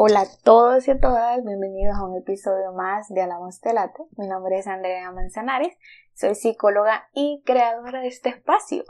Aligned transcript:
Hola 0.00 0.20
a 0.20 0.26
todos 0.44 0.86
y 0.86 0.92
a 0.92 1.00
todas, 1.00 1.44
bienvenidos 1.44 1.96
a 1.96 2.04
un 2.04 2.16
episodio 2.16 2.72
más 2.72 3.08
de 3.08 3.20
Alamos 3.20 3.60
Telate. 3.60 4.04
Mi 4.16 4.28
nombre 4.28 4.56
es 4.56 4.68
Andrea 4.68 5.10
Manzanares, 5.10 5.76
soy 6.14 6.36
psicóloga 6.36 7.08
y 7.14 7.42
creadora 7.44 8.00
de 8.00 8.06
este 8.06 8.28
espacio. 8.28 8.84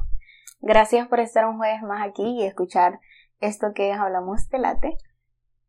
Gracias 0.60 1.08
por 1.08 1.20
estar 1.20 1.46
un 1.46 1.56
jueves 1.56 1.80
más 1.80 2.06
aquí 2.06 2.24
y 2.24 2.44
escuchar 2.44 3.00
esto 3.40 3.68
que 3.74 3.90
es 3.90 3.98
Hablamos 3.98 4.50
Telate. 4.50 4.98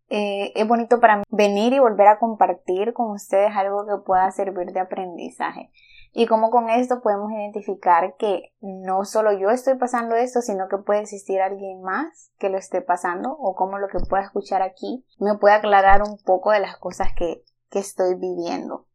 Eh, 0.09 0.51
es 0.55 0.67
bonito 0.67 0.99
para 0.99 1.15
mí 1.15 1.23
venir 1.29 1.71
y 1.71 1.79
volver 1.79 2.07
a 2.07 2.19
compartir 2.19 2.91
con 2.91 3.09
ustedes 3.11 3.55
algo 3.55 3.85
que 3.87 4.03
pueda 4.05 4.29
servir 4.31 4.73
de 4.73 4.81
aprendizaje 4.81 5.71
y 6.11 6.25
cómo 6.25 6.49
con 6.49 6.69
esto 6.69 7.01
podemos 7.01 7.31
identificar 7.31 8.15
que 8.17 8.53
no 8.61 9.05
solo 9.05 9.31
yo 9.31 9.51
estoy 9.51 9.75
pasando 9.75 10.15
esto, 10.15 10.41
sino 10.41 10.67
que 10.67 10.77
puede 10.77 11.01
existir 11.01 11.39
alguien 11.39 11.81
más 11.81 12.31
que 12.39 12.49
lo 12.49 12.57
esté 12.57 12.81
pasando 12.81 13.31
o 13.31 13.55
cómo 13.55 13.77
lo 13.77 13.87
que 13.89 13.99
pueda 13.99 14.23
escuchar 14.23 14.61
aquí 14.61 15.05
me 15.19 15.37
puede 15.37 15.55
aclarar 15.55 16.01
un 16.01 16.17
poco 16.17 16.51
de 16.51 16.61
las 16.61 16.77
cosas 16.77 17.09
que, 17.15 17.43
que 17.69 17.79
estoy 17.79 18.15
viviendo. 18.15 18.87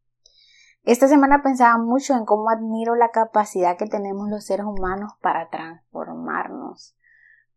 Esta 0.83 1.07
semana 1.07 1.41
pensaba 1.41 1.77
mucho 1.77 2.13
en 2.13 2.25
cómo 2.25 2.49
admiro 2.49 2.95
la 2.95 3.09
capacidad 3.09 3.77
que 3.77 3.87
tenemos 3.87 4.29
los 4.29 4.45
seres 4.45 4.65
humanos 4.65 5.13
para 5.21 5.49
transformarnos, 5.49 6.95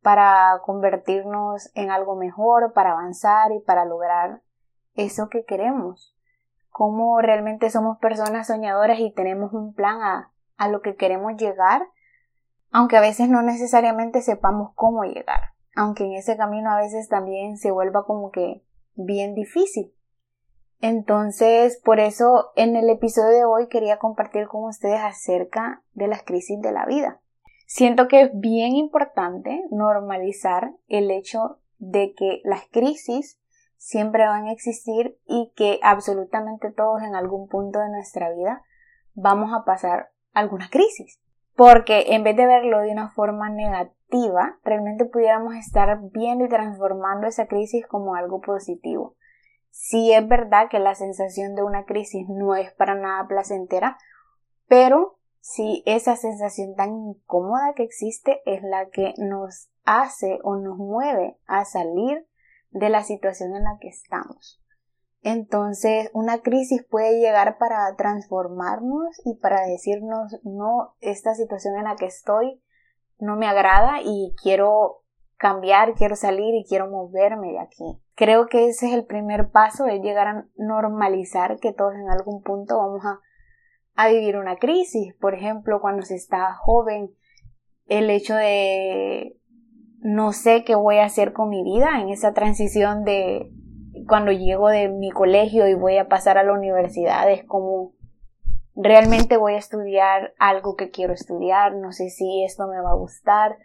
para 0.03 0.63
convertirnos 0.65 1.71
en 1.75 1.91
algo 1.91 2.17
mejor, 2.17 2.73
para 2.73 2.93
avanzar 2.93 3.53
y 3.53 3.61
para 3.61 3.85
lograr 3.85 4.41
eso 4.95 5.29
que 5.29 5.45
queremos 5.45 6.18
cómo 6.79 7.21
realmente 7.21 7.71
somos 7.71 7.99
personas 7.99 8.47
soñadoras 8.47 9.01
y 9.01 9.11
tenemos 9.11 9.53
un 9.53 9.75
plan 9.75 10.01
a, 10.01 10.31
a 10.57 10.69
lo 10.69 10.81
que 10.81 10.95
queremos 10.95 11.33
llegar, 11.37 11.83
aunque 12.71 12.97
a 12.97 13.01
veces 13.01 13.29
no 13.29 13.43
necesariamente 13.43 14.23
sepamos 14.23 14.71
cómo 14.77 15.03
llegar, 15.03 15.41
aunque 15.75 16.05
en 16.05 16.13
ese 16.13 16.37
camino 16.37 16.71
a 16.71 16.77
veces 16.77 17.09
también 17.09 17.57
se 17.57 17.73
vuelva 17.73 18.05
como 18.05 18.31
que 18.31 18.63
bien 18.95 19.35
difícil. 19.35 19.93
Entonces, 20.81 21.83
por 21.85 21.99
eso 21.99 22.53
en 22.55 22.77
el 22.77 22.89
episodio 22.91 23.39
de 23.39 23.45
hoy 23.45 23.67
quería 23.67 23.99
compartir 23.99 24.47
con 24.47 24.63
ustedes 24.63 25.01
acerca 25.01 25.83
de 25.95 26.07
las 26.07 26.23
crisis 26.23 26.61
de 26.61 26.71
la 26.71 26.87
vida. 26.87 27.21
Siento 27.67 28.07
que 28.07 28.21
es 28.21 28.31
bien 28.35 28.77
importante 28.77 29.65
normalizar 29.73 30.77
el 30.87 31.11
hecho 31.11 31.59
de 31.79 32.15
que 32.15 32.41
las 32.45 32.69
crisis 32.71 33.38
siempre 33.79 34.27
van 34.27 34.47
a 34.47 34.53
existir 34.53 35.19
y 35.27 35.53
que 35.57 35.81
absolutamente 35.83 36.71
todos 36.71 37.03
en 37.03 37.15
algún 37.15 37.49
punto 37.49 37.79
de 37.79 37.89
nuestra 37.89 38.31
vida 38.31 38.63
vamos 39.15 39.53
a 39.55 39.65
pasar 39.65 40.11
alguna 40.35 40.69
crisis. 40.69 41.21
Porque 41.57 42.15
en 42.15 42.23
vez 42.23 42.37
de 42.37 42.47
verlo 42.47 42.81
de 42.81 42.91
una 42.91 43.11
forma 43.11 43.49
negativa, 43.49 44.59
realmente 44.63 45.07
pudiéramos 45.07 45.55
estar 45.55 45.99
viendo 46.13 46.45
y 46.45 46.49
transformando 46.49 47.27
esa 47.27 47.47
crisis 47.47 47.87
como 47.87 48.15
algo 48.15 48.41
positivo. 48.41 49.17
Si 49.71 50.13
es 50.13 50.27
verdad 50.27 50.69
que 50.71 50.79
la 50.79 50.95
sensación 50.95 51.55
de 51.55 51.63
una 51.63 51.85
crisis 51.85 52.29
no 52.29 52.55
es 52.55 52.73
para 52.75 52.95
nada 52.95 53.27
placentera, 53.27 53.97
pero 54.67 55.19
si 55.41 55.83
esa 55.87 56.17
sensación 56.17 56.75
tan 56.75 56.91
incómoda 56.91 57.75
que 57.75 57.85
existe 57.85 58.41
es 58.45 58.63
la 58.63 58.91
que 58.91 59.15
nos 59.19 59.71
hace 59.85 60.39
o 60.43 60.57
nos 60.57 60.77
mueve 60.77 61.39
a 61.47 61.65
salir 61.65 62.28
de 62.71 62.91
la 62.91 63.03
situación 63.03 63.55
en 63.55 63.65
la 63.65 63.79
que 63.81 63.89
estamos. 63.89 64.63
Entonces, 65.23 66.11
una 66.13 66.39
crisis 66.43 66.87
puede 66.89 67.19
llegar 67.19 67.59
para 67.59 67.95
transformarnos 67.97 69.21
y 69.25 69.35
para 69.37 69.67
decirnos, 69.67 70.39
no, 70.45 70.95
esta 71.01 71.35
situación 71.35 71.77
en 71.77 71.85
la 71.85 71.97
que 71.97 72.07
estoy 72.07 72.63
no 73.19 73.37
me 73.37 73.47
agrada 73.47 74.01
y 74.03 74.35
quiero 74.41 75.03
cambiar, 75.37 75.95
quiero 75.95 76.17
salir 76.17 76.55
y 76.55 76.65
quiero 76.65 76.89
moverme 76.89 77.53
de 77.53 77.61
aquí. 77.61 78.01
Creo 78.15 78.47
que 78.47 78.69
ese 78.69 78.89
es 78.89 78.95
el 78.95 79.07
primer 79.07 79.51
paso, 79.51 79.87
es 79.87 80.01
llegar 80.03 80.29
a 80.29 80.47
normalizar 80.57 81.59
que 81.59 81.73
todos 81.73 81.95
en 81.95 82.11
algún 82.11 82.43
punto 82.43 82.79
vamos 82.79 83.05
a, 83.05 83.21
a 83.95 84.09
vivir 84.09 84.37
una 84.37 84.57
crisis. 84.57 85.15
Por 85.21 85.35
ejemplo, 85.35 85.81
cuando 85.81 86.03
se 86.03 86.17
está 86.17 86.55
joven, 86.55 87.11
el 87.87 88.11
hecho 88.11 88.35
de 88.35 89.38
no 90.09 90.33
sé 90.33 90.65
qué 90.65 90.75
voy 90.75 90.97
a 90.97 91.05
hacer 91.05 91.35
con 91.35 91.51
mi 91.51 91.63
vida 91.63 92.01
en 92.01 92.09
esa 92.09 92.33
transición 92.33 93.05
de 93.05 93.53
cuando 94.07 94.33
llego 94.33 94.71
de 94.71 94.89
mi 94.89 95.11
colegio 95.11 95.69
y 95.69 95.75
voy 95.75 95.99
a 95.99 96.09
pasar 96.09 96.39
a 96.39 96.45
la 96.45 96.55
universidad, 96.55 97.31
es 97.31 97.45
como 97.45 97.93
realmente 98.75 99.37
voy 99.37 99.53
a 99.53 99.59
estudiar 99.59 100.33
algo 100.39 100.77
que 100.77 100.91
quiero 100.91 101.13
estudiar, 101.13 101.75
no 101.75 101.93
sé 101.93 102.09
si 102.09 102.43
esto 102.43 102.67
me 102.69 102.81
va 102.81 102.93
a 102.93 102.97
gustar 102.97 103.59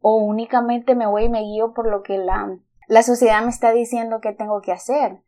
o 0.00 0.16
únicamente 0.16 0.96
me 0.96 1.06
voy 1.06 1.26
y 1.26 1.28
me 1.28 1.42
guío 1.42 1.72
por 1.72 1.88
lo 1.88 2.02
que 2.02 2.18
la, 2.18 2.58
la 2.88 3.02
sociedad 3.04 3.44
me 3.44 3.50
está 3.50 3.70
diciendo 3.70 4.20
que 4.20 4.32
tengo 4.32 4.62
que 4.62 4.72
hacer. 4.72 5.22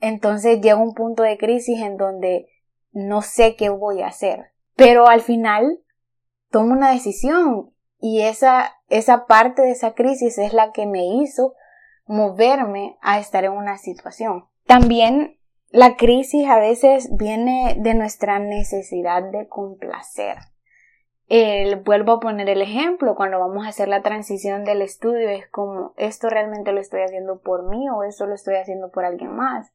Entonces 0.00 0.60
llega 0.60 0.82
un 0.82 0.94
punto 0.94 1.22
de 1.22 1.38
crisis 1.38 1.80
en 1.80 1.96
donde 1.96 2.48
no 2.90 3.22
sé 3.22 3.54
qué 3.54 3.68
voy 3.68 4.02
a 4.02 4.08
hacer. 4.08 4.46
Pero 4.74 5.06
al 5.06 5.20
final 5.20 5.78
tomo 6.50 6.72
una 6.72 6.90
decisión 6.90 7.72
y 8.00 8.22
esa, 8.22 8.72
esa 8.88 9.26
parte 9.26 9.62
de 9.62 9.72
esa 9.72 9.94
crisis 9.94 10.38
es 10.38 10.52
la 10.52 10.72
que 10.72 10.86
me 10.86 11.06
hizo 11.06 11.54
moverme 12.06 12.96
a 13.02 13.18
estar 13.18 13.44
en 13.44 13.52
una 13.52 13.78
situación. 13.78 14.46
También 14.66 15.38
la 15.70 15.96
crisis 15.96 16.48
a 16.48 16.58
veces 16.58 17.16
viene 17.16 17.76
de 17.78 17.94
nuestra 17.94 18.38
necesidad 18.38 19.22
de 19.22 19.46
complacer. 19.46 20.38
vuelvo 21.84 22.12
a 22.12 22.20
poner 22.20 22.48
el 22.48 22.62
ejemplo, 22.62 23.14
cuando 23.14 23.38
vamos 23.38 23.64
a 23.64 23.68
hacer 23.68 23.86
la 23.86 24.02
transición 24.02 24.64
del 24.64 24.82
estudio 24.82 25.28
es 25.28 25.46
como, 25.48 25.92
¿esto 25.96 26.28
realmente 26.28 26.72
lo 26.72 26.80
estoy 26.80 27.02
haciendo 27.02 27.40
por 27.40 27.68
mí 27.68 27.88
o 27.88 28.02
esto 28.02 28.26
lo 28.26 28.34
estoy 28.34 28.56
haciendo 28.56 28.90
por 28.90 29.04
alguien 29.04 29.36
más? 29.36 29.70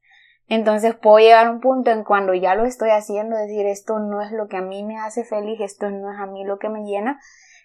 Entonces 0.48 0.96
puedo 0.96 1.20
llegar 1.20 1.48
a 1.48 1.52
un 1.52 1.62
punto 1.62 1.92
en 1.92 2.04
cuando 2.04 2.34
ya 2.34 2.56
lo 2.56 2.66
estoy 2.66 2.90
haciendo, 2.90 3.38
decir 3.38 3.66
esto 3.66 4.00
no 4.00 4.22
es 4.22 4.32
lo 4.32 4.48
que 4.48 4.58
a 4.58 4.62
mí 4.62 4.84
me 4.84 4.98
hace 4.98 5.24
feliz, 5.24 5.60
esto 5.62 5.90
no 5.90 6.12
es 6.12 6.20
a 6.20 6.26
mí 6.26 6.44
lo 6.44 6.60
que 6.60 6.70
me 6.70 6.84
llena, 6.84 7.20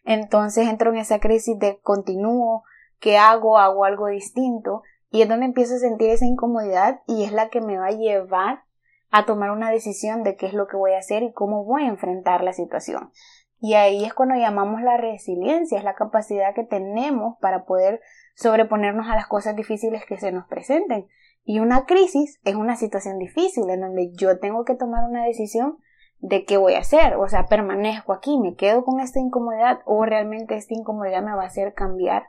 entonces 0.04 0.68
entro 0.68 0.90
en 0.90 0.98
esa 0.98 1.20
crisis 1.20 1.58
de 1.58 1.78
continúo, 1.80 2.64
¿qué 2.98 3.18
hago? 3.18 3.58
Hago 3.58 3.84
algo 3.84 4.08
distinto 4.08 4.82
y 5.10 5.22
es 5.22 5.28
donde 5.28 5.46
empiezo 5.46 5.74
a 5.74 5.78
sentir 5.78 6.10
esa 6.10 6.26
incomodidad 6.26 7.00
y 7.06 7.24
es 7.24 7.32
la 7.32 7.48
que 7.48 7.60
me 7.60 7.78
va 7.78 7.86
a 7.86 7.92
llevar 7.92 8.62
a 9.10 9.26
tomar 9.26 9.50
una 9.50 9.70
decisión 9.70 10.22
de 10.22 10.36
qué 10.36 10.46
es 10.46 10.54
lo 10.54 10.68
que 10.68 10.76
voy 10.76 10.92
a 10.92 10.98
hacer 10.98 11.22
y 11.22 11.32
cómo 11.32 11.64
voy 11.64 11.82
a 11.82 11.88
enfrentar 11.88 12.44
la 12.44 12.52
situación. 12.52 13.10
Y 13.58 13.74
ahí 13.74 14.04
es 14.04 14.14
cuando 14.14 14.36
llamamos 14.36 14.80
la 14.82 14.96
resiliencia, 14.96 15.76
es 15.76 15.84
la 15.84 15.94
capacidad 15.94 16.54
que 16.54 16.64
tenemos 16.64 17.36
para 17.40 17.64
poder 17.64 18.00
sobreponernos 18.34 19.08
a 19.08 19.16
las 19.16 19.26
cosas 19.26 19.54
difíciles 19.54 20.04
que 20.06 20.18
se 20.18 20.32
nos 20.32 20.46
presenten. 20.46 21.08
Y 21.44 21.58
una 21.58 21.84
crisis 21.84 22.40
es 22.44 22.54
una 22.54 22.76
situación 22.76 23.18
difícil 23.18 23.68
en 23.68 23.80
donde 23.80 24.12
yo 24.12 24.38
tengo 24.38 24.64
que 24.64 24.76
tomar 24.76 25.04
una 25.04 25.24
decisión 25.24 25.78
de 26.20 26.44
qué 26.44 26.56
voy 26.56 26.74
a 26.74 26.80
hacer, 26.80 27.16
o 27.16 27.28
sea, 27.28 27.46
permanezco 27.46 28.12
aquí, 28.12 28.38
me 28.38 28.54
quedo 28.54 28.84
con 28.84 29.00
esta 29.00 29.18
incomodidad 29.18 29.80
o 29.86 30.04
realmente 30.04 30.56
esta 30.56 30.74
incomodidad 30.74 31.22
me 31.22 31.34
va 31.34 31.44
a 31.44 31.46
hacer 31.46 31.74
cambiar 31.74 32.24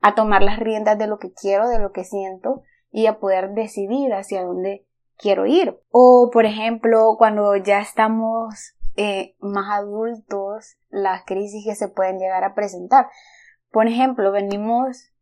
a 0.00 0.14
tomar 0.14 0.42
las 0.42 0.58
riendas 0.58 0.98
de 0.98 1.06
lo 1.06 1.18
que 1.18 1.32
quiero, 1.32 1.68
de 1.68 1.78
lo 1.78 1.92
que 1.92 2.04
siento 2.04 2.62
y 2.90 3.06
a 3.06 3.18
poder 3.18 3.50
decidir 3.50 4.14
hacia 4.14 4.42
dónde 4.42 4.86
quiero 5.18 5.46
ir. 5.46 5.78
O, 5.90 6.30
por 6.32 6.46
ejemplo, 6.46 7.16
cuando 7.18 7.56
ya 7.56 7.80
estamos 7.80 8.74
eh, 8.96 9.34
más 9.40 9.78
adultos, 9.78 10.76
las 10.88 11.24
crisis 11.24 11.64
que 11.64 11.74
se 11.74 11.88
pueden 11.88 12.18
llegar 12.18 12.44
a 12.44 12.54
presentar. 12.54 13.08
Por 13.70 13.86
ejemplo, 13.86 14.32
venimos 14.32 15.12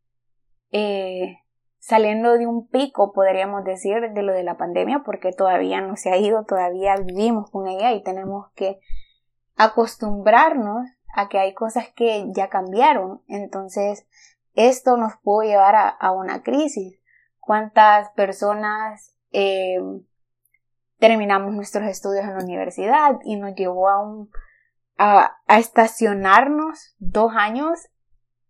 eh, 0.70 1.38
saliendo 1.84 2.38
de 2.38 2.46
un 2.46 2.66
pico, 2.66 3.12
podríamos 3.12 3.62
decir, 3.62 4.12
de 4.14 4.22
lo 4.22 4.32
de 4.32 4.42
la 4.42 4.56
pandemia, 4.56 5.02
porque 5.04 5.32
todavía 5.32 5.82
no 5.82 5.96
se 5.96 6.10
ha 6.10 6.16
ido, 6.16 6.44
todavía 6.44 6.96
vivimos 6.96 7.50
con 7.50 7.68
ella 7.68 7.92
y 7.92 8.02
tenemos 8.02 8.50
que 8.54 8.80
acostumbrarnos 9.56 10.88
a 11.14 11.28
que 11.28 11.38
hay 11.38 11.52
cosas 11.52 11.88
que 11.94 12.24
ya 12.34 12.48
cambiaron. 12.48 13.20
Entonces, 13.28 14.06
esto 14.54 14.96
nos 14.96 15.12
puede 15.22 15.50
llevar 15.50 15.74
a, 15.76 16.10
una 16.12 16.42
crisis. 16.42 16.98
¿Cuántas 17.38 18.08
personas 18.12 19.14
eh, 19.32 19.76
terminamos 20.98 21.52
nuestros 21.52 21.86
estudios 21.86 22.24
en 22.24 22.38
la 22.38 22.44
universidad 22.44 23.18
y 23.24 23.36
nos 23.36 23.54
llevó 23.56 23.90
a 23.90 24.02
un 24.02 24.30
a, 24.96 25.36
a 25.46 25.58
estacionarnos 25.58 26.94
dos 26.98 27.32
años 27.36 27.90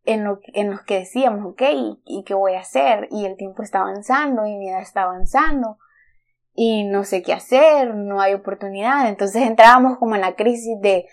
en, 0.05 0.25
lo, 0.25 0.41
los 0.55 0.83
que 0.83 0.99
decíamos, 1.01 1.45
ok, 1.47 1.63
¿y, 2.05 2.25
qué 2.25 2.35
voy 2.35 2.55
a 2.55 2.61
hacer? 2.61 3.09
Y 3.11 3.25
el 3.25 3.37
tiempo 3.37 3.63
está 3.63 3.81
avanzando 3.81 4.47
y 4.47 4.57
mi 4.57 4.69
edad 4.69 4.83
está 4.83 5.03
avanzando 5.03 5.79
y 6.55 6.85
no 6.85 7.05
sé 7.05 7.23
qué 7.23 7.33
hacer, 7.33 7.95
no 7.95 8.21
hay 8.21 8.35
oportunidad. 8.35 9.09
Entonces 9.09 9.43
entrábamos 9.43 9.99
como 9.99 10.15
en 10.15 10.21
la 10.21 10.37
crisis 10.37 10.81
de 10.81 11.07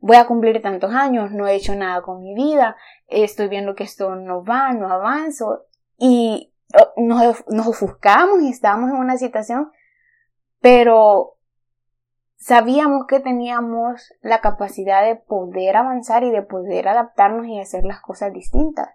voy 0.00 0.16
a 0.16 0.26
cumplir 0.26 0.60
tantos 0.60 0.92
años, 0.92 1.30
no 1.30 1.46
he 1.46 1.54
hecho 1.54 1.74
nada 1.76 2.02
con 2.02 2.20
mi 2.20 2.34
vida, 2.34 2.76
estoy 3.06 3.48
viendo 3.48 3.74
que 3.74 3.84
esto 3.84 4.16
no 4.16 4.44
va, 4.44 4.72
no 4.72 4.88
avanzo 4.88 5.66
y 5.96 6.52
oh, 6.74 7.00
nos, 7.00 7.44
nos 7.48 7.68
ofuscamos 7.68 8.42
y 8.42 8.48
estábamos 8.50 8.90
en 8.90 8.96
una 8.96 9.16
situación, 9.16 9.70
pero 10.60 11.36
sabíamos 12.42 13.06
que 13.06 13.20
teníamos 13.20 14.12
la 14.20 14.40
capacidad 14.40 15.04
de 15.04 15.14
poder 15.14 15.76
avanzar 15.76 16.24
y 16.24 16.30
de 16.30 16.42
poder 16.42 16.88
adaptarnos 16.88 17.46
y 17.46 17.60
hacer 17.60 17.84
las 17.84 18.00
cosas 18.00 18.32
distintas. 18.32 18.88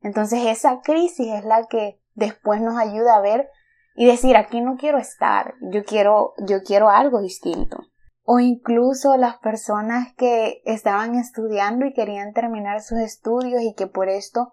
Entonces 0.00 0.46
esa 0.46 0.80
crisis 0.80 1.34
es 1.34 1.44
la 1.44 1.66
que 1.66 2.00
después 2.14 2.62
nos 2.62 2.78
ayuda 2.78 3.16
a 3.16 3.20
ver 3.20 3.50
y 3.94 4.06
decir, 4.06 4.36
aquí 4.36 4.60
no 4.60 4.76
quiero 4.76 4.98
estar, 4.98 5.54
yo 5.60 5.84
quiero, 5.84 6.32
yo 6.46 6.62
quiero 6.62 6.88
algo 6.88 7.20
distinto. 7.20 7.78
O 8.22 8.40
incluso 8.40 9.16
las 9.16 9.38
personas 9.38 10.14
que 10.14 10.62
estaban 10.64 11.14
estudiando 11.14 11.84
y 11.84 11.92
querían 11.92 12.32
terminar 12.32 12.80
sus 12.80 12.98
estudios 12.98 13.62
y 13.62 13.74
que 13.74 13.86
por 13.86 14.08
esto 14.08 14.52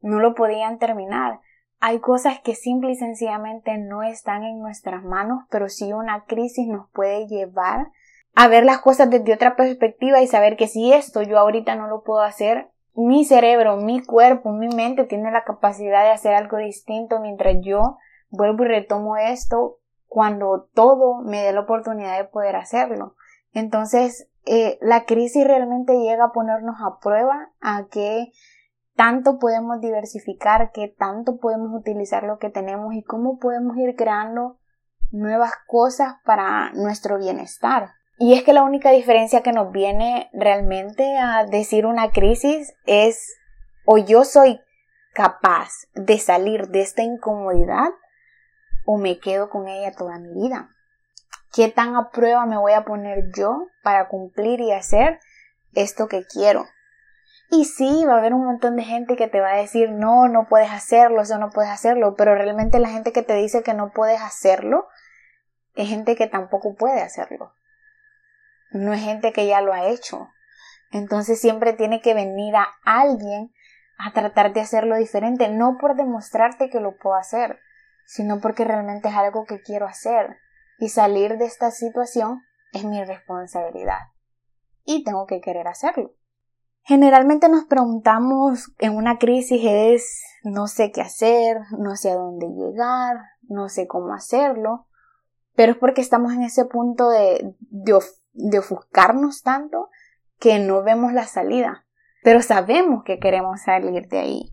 no 0.00 0.20
lo 0.20 0.34
podían 0.34 0.78
terminar. 0.78 1.40
Hay 1.80 2.00
cosas 2.00 2.40
que 2.40 2.54
simple 2.54 2.90
y 2.90 2.96
sencillamente 2.96 3.78
no 3.78 4.02
están 4.02 4.42
en 4.42 4.58
nuestras 4.60 5.04
manos, 5.04 5.44
pero 5.50 5.68
sí 5.68 5.92
una 5.92 6.24
crisis 6.24 6.66
nos 6.66 6.88
puede 6.90 7.26
llevar 7.26 7.88
a 8.34 8.48
ver 8.48 8.64
las 8.64 8.78
cosas 8.78 9.10
desde 9.10 9.34
otra 9.34 9.56
perspectiva 9.56 10.20
y 10.20 10.26
saber 10.26 10.56
que 10.56 10.68
si 10.68 10.92
esto 10.92 11.22
yo 11.22 11.38
ahorita 11.38 11.76
no 11.76 11.88
lo 11.88 12.02
puedo 12.02 12.20
hacer, 12.20 12.68
mi 12.94 13.24
cerebro, 13.24 13.76
mi 13.76 14.02
cuerpo, 14.02 14.50
mi 14.50 14.68
mente 14.68 15.04
tiene 15.04 15.30
la 15.30 15.44
capacidad 15.44 16.02
de 16.02 16.10
hacer 16.10 16.34
algo 16.34 16.56
distinto 16.56 17.20
mientras 17.20 17.56
yo 17.60 17.96
vuelvo 18.30 18.64
y 18.64 18.68
retomo 18.68 19.16
esto 19.16 19.78
cuando 20.06 20.68
todo 20.74 21.22
me 21.22 21.42
dé 21.42 21.52
la 21.52 21.60
oportunidad 21.60 22.16
de 22.16 22.24
poder 22.24 22.56
hacerlo. 22.56 23.14
Entonces, 23.52 24.28
eh, 24.46 24.78
la 24.80 25.04
crisis 25.04 25.46
realmente 25.46 25.98
llega 25.98 26.24
a 26.24 26.32
ponernos 26.32 26.76
a 26.80 26.98
prueba 27.00 27.50
a 27.60 27.86
qué 27.90 28.32
tanto 28.98 29.38
podemos 29.38 29.80
diversificar, 29.80 30.72
qué 30.72 30.88
tanto 30.88 31.36
podemos 31.36 31.72
utilizar 31.72 32.24
lo 32.24 32.40
que 32.40 32.50
tenemos 32.50 32.94
y 32.94 33.04
cómo 33.04 33.38
podemos 33.38 33.76
ir 33.76 33.94
creando 33.94 34.58
nuevas 35.12 35.52
cosas 35.68 36.16
para 36.24 36.72
nuestro 36.72 37.16
bienestar. 37.16 37.92
Y 38.18 38.34
es 38.34 38.42
que 38.42 38.52
la 38.52 38.64
única 38.64 38.90
diferencia 38.90 39.44
que 39.44 39.52
nos 39.52 39.70
viene 39.70 40.28
realmente 40.32 41.16
a 41.16 41.44
decir 41.44 41.86
una 41.86 42.10
crisis 42.10 42.74
es 42.86 43.38
o 43.84 43.98
yo 43.98 44.24
soy 44.24 44.60
capaz 45.14 45.70
de 45.94 46.18
salir 46.18 46.66
de 46.66 46.80
esta 46.80 47.04
incomodidad 47.04 47.90
o 48.84 48.98
me 48.98 49.20
quedo 49.20 49.48
con 49.48 49.68
ella 49.68 49.92
toda 49.92 50.18
mi 50.18 50.34
vida. 50.34 50.70
¿Qué 51.52 51.68
tan 51.68 51.94
a 51.94 52.10
prueba 52.10 52.46
me 52.46 52.58
voy 52.58 52.72
a 52.72 52.84
poner 52.84 53.30
yo 53.32 53.68
para 53.84 54.08
cumplir 54.08 54.58
y 54.60 54.72
hacer 54.72 55.20
esto 55.72 56.08
que 56.08 56.24
quiero? 56.24 56.66
Y 57.50 57.64
sí, 57.64 58.04
va 58.06 58.14
a 58.14 58.18
haber 58.18 58.34
un 58.34 58.44
montón 58.44 58.76
de 58.76 58.84
gente 58.84 59.16
que 59.16 59.28
te 59.28 59.40
va 59.40 59.52
a 59.52 59.56
decir, 59.56 59.90
no, 59.90 60.28
no 60.28 60.46
puedes 60.48 60.70
hacerlo, 60.70 61.22
eso 61.22 61.38
no 61.38 61.50
puedes 61.50 61.70
hacerlo, 61.70 62.14
pero 62.16 62.34
realmente 62.34 62.78
la 62.78 62.90
gente 62.90 63.12
que 63.12 63.22
te 63.22 63.34
dice 63.34 63.62
que 63.62 63.74
no 63.74 63.90
puedes 63.90 64.20
hacerlo 64.20 64.86
es 65.74 65.88
gente 65.88 66.14
que 66.14 66.26
tampoco 66.26 66.74
puede 66.74 67.00
hacerlo 67.00 67.54
no 68.70 68.92
es 68.92 69.02
gente 69.02 69.32
que 69.32 69.46
ya 69.46 69.60
lo 69.60 69.72
ha 69.72 69.86
hecho. 69.86 70.28
Entonces 70.90 71.40
siempre 71.40 71.72
tiene 71.72 72.00
que 72.00 72.14
venir 72.14 72.54
a 72.56 72.66
alguien 72.84 73.52
a 73.98 74.12
tratar 74.12 74.52
de 74.52 74.60
hacerlo 74.60 74.96
diferente, 74.96 75.48
no 75.48 75.76
por 75.78 75.96
demostrarte 75.96 76.70
que 76.70 76.80
lo 76.80 76.96
puedo 76.96 77.16
hacer, 77.16 77.58
sino 78.06 78.40
porque 78.40 78.64
realmente 78.64 79.08
es 79.08 79.14
algo 79.14 79.44
que 79.44 79.60
quiero 79.60 79.86
hacer. 79.86 80.38
Y 80.78 80.90
salir 80.90 81.38
de 81.38 81.46
esta 81.46 81.70
situación 81.70 82.42
es 82.72 82.84
mi 82.84 83.02
responsabilidad. 83.04 83.98
Y 84.84 85.02
tengo 85.04 85.26
que 85.26 85.40
querer 85.40 85.66
hacerlo. 85.66 86.12
Generalmente 86.88 87.50
nos 87.50 87.66
preguntamos 87.66 88.72
en 88.78 88.96
una 88.96 89.18
crisis 89.18 89.60
es 89.62 90.22
no 90.42 90.68
sé 90.68 90.90
qué 90.90 91.02
hacer, 91.02 91.58
no 91.78 91.96
sé 91.96 92.10
a 92.10 92.14
dónde 92.14 92.46
llegar, 92.46 93.18
no 93.42 93.68
sé 93.68 93.86
cómo 93.86 94.14
hacerlo, 94.14 94.86
pero 95.54 95.72
es 95.72 95.78
porque 95.78 96.00
estamos 96.00 96.32
en 96.32 96.44
ese 96.44 96.64
punto 96.64 97.10
de, 97.10 97.54
de, 97.58 97.98
de 98.32 98.58
ofuscarnos 98.58 99.42
tanto 99.42 99.90
que 100.38 100.58
no 100.60 100.82
vemos 100.82 101.12
la 101.12 101.26
salida, 101.26 101.84
pero 102.22 102.40
sabemos 102.40 103.04
que 103.04 103.18
queremos 103.18 103.60
salir 103.60 104.08
de 104.08 104.18
ahí. 104.18 104.52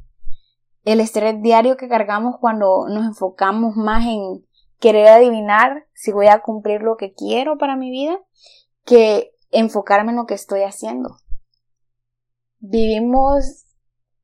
El 0.84 1.00
estrés 1.00 1.42
diario 1.42 1.78
que 1.78 1.88
cargamos 1.88 2.36
cuando 2.42 2.90
nos 2.90 3.06
enfocamos 3.06 3.78
más 3.78 4.06
en 4.08 4.46
querer 4.82 5.08
adivinar 5.08 5.86
si 5.94 6.12
voy 6.12 6.28
a 6.28 6.42
cumplir 6.42 6.82
lo 6.82 6.98
que 6.98 7.14
quiero 7.14 7.58
para 7.58 7.78
mi 7.78 7.92
vida 7.92 8.20
que 8.84 9.32
enfocarme 9.52 10.12
en 10.12 10.18
lo 10.18 10.26
que 10.26 10.34
estoy 10.34 10.64
haciendo. 10.64 11.16
Vivimos 12.60 13.66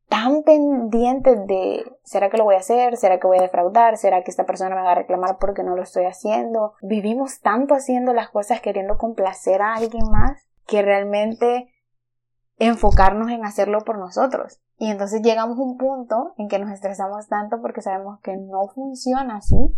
tan 0.07 0.43
pendientes 0.43 1.47
de 1.47 1.85
¿será 2.03 2.29
que 2.29 2.37
lo 2.37 2.43
voy 2.43 2.55
a 2.55 2.59
hacer? 2.59 2.97
¿será 2.97 3.19
que 3.19 3.27
voy 3.27 3.37
a 3.37 3.43
defraudar? 3.43 3.97
¿será 3.97 4.23
que 4.23 4.31
esta 4.31 4.45
persona 4.45 4.75
me 4.75 4.81
va 4.81 4.91
a 4.91 4.95
reclamar 4.95 5.37
porque 5.39 5.63
no 5.63 5.75
lo 5.75 5.83
estoy 5.83 6.05
haciendo? 6.05 6.73
Vivimos 6.81 7.39
tanto 7.39 7.73
haciendo 7.73 8.13
las 8.13 8.29
cosas 8.29 8.59
queriendo 8.59 8.97
complacer 8.97 9.61
a 9.61 9.75
alguien 9.75 10.03
más 10.11 10.45
que 10.67 10.81
realmente 10.81 11.71
enfocarnos 12.57 13.31
en 13.31 13.45
hacerlo 13.45 13.79
por 13.85 13.97
nosotros. 13.97 14.59
Y 14.77 14.89
entonces 14.89 15.21
llegamos 15.21 15.57
a 15.57 15.61
un 15.61 15.77
punto 15.77 16.33
en 16.37 16.47
que 16.47 16.59
nos 16.59 16.71
estresamos 16.71 17.27
tanto 17.27 17.61
porque 17.61 17.81
sabemos 17.81 18.19
que 18.21 18.35
no 18.35 18.67
funciona 18.67 19.37
así 19.37 19.75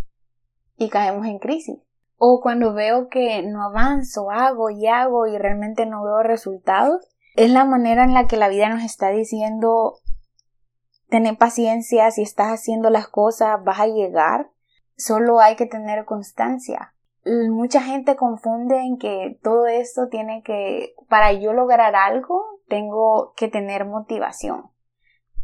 y 0.78 0.90
caemos 0.90 1.28
en 1.28 1.40
crisis. 1.40 1.80
O 2.18 2.42
cuando 2.42 2.74
veo 2.74 3.10
que 3.10 3.44
no 3.44 3.64
avanzo, 3.64 4.32
hago 4.32 4.70
y 4.70 4.88
hago 4.88 5.28
y 5.28 5.38
realmente 5.38 5.86
no 5.86 6.04
veo 6.04 6.24
resultados, 6.24 7.13
es 7.36 7.50
la 7.50 7.66
manera 7.66 8.04
en 8.04 8.14
la 8.14 8.28
que 8.28 8.38
la 8.38 8.50
vida 8.50 8.70
nos 8.70 8.84
está 8.84 9.10
diciendo 9.10 10.00
tener 11.10 11.38
paciencia, 11.38 12.10
si 12.12 12.22
estás 12.22 12.48
haciendo 12.48 12.90
las 12.90 13.08
cosas 13.08 13.64
vas 13.64 13.80
a 13.80 13.88
llegar, 13.88 14.50
solo 14.98 15.40
hay 15.40 15.56
que 15.56 15.66
tener 15.66 16.06
constancia. 16.06 16.94
Mucha 17.26 17.82
gente 17.82 18.16
confunde 18.16 18.80
en 18.80 18.98
que 18.98 19.40
todo 19.42 19.68
esto 19.68 20.10
tiene 20.10 20.44
que, 20.44 20.94
para 21.10 21.32
yo 21.32 21.54
lograr 21.54 21.96
algo, 21.96 22.44
tengo 22.68 23.34
que 23.38 23.48
tener 23.48 23.86
motivación. 23.86 24.72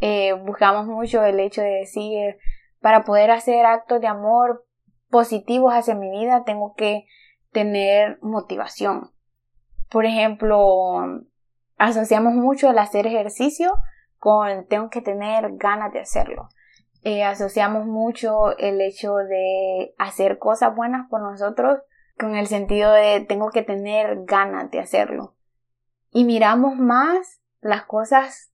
Eh, 0.01 0.33
buscamos 0.33 0.87
mucho 0.87 1.23
el 1.23 1.39
hecho 1.39 1.61
de 1.61 1.69
decir, 1.69 2.37
para 2.81 3.03
poder 3.03 3.31
hacer 3.31 3.65
actos 3.65 4.01
de 4.01 4.07
amor 4.07 4.65
positivos 5.09 5.73
hacia 5.73 5.95
mi 5.95 6.09
vida, 6.09 6.43
tengo 6.43 6.73
que 6.75 7.05
tener 7.51 8.19
motivación. 8.21 9.11
Por 9.89 10.05
ejemplo, 10.05 11.23
asociamos 11.79 12.33
mucho 12.35 12.69
el 12.69 12.77
hacer 12.77 13.07
ejercicio 13.07 13.73
con 14.17 14.67
tengo 14.67 14.89
que 14.89 15.01
tener 15.01 15.55
ganas 15.55 15.91
de 15.91 16.01
hacerlo. 16.01 16.49
Eh, 17.03 17.23
asociamos 17.23 17.85
mucho 17.85 18.55
el 18.57 18.81
hecho 18.81 19.15
de 19.15 19.95
hacer 19.97 20.37
cosas 20.37 20.75
buenas 20.75 21.09
por 21.09 21.21
nosotros 21.21 21.79
con 22.19 22.35
el 22.35 22.47
sentido 22.47 22.91
de 22.91 23.21
tengo 23.21 23.49
que 23.49 23.63
tener 23.63 24.25
ganas 24.25 24.69
de 24.69 24.79
hacerlo. 24.79 25.35
Y 26.11 26.25
miramos 26.25 26.75
más 26.75 27.41
las 27.61 27.85
cosas 27.85 28.51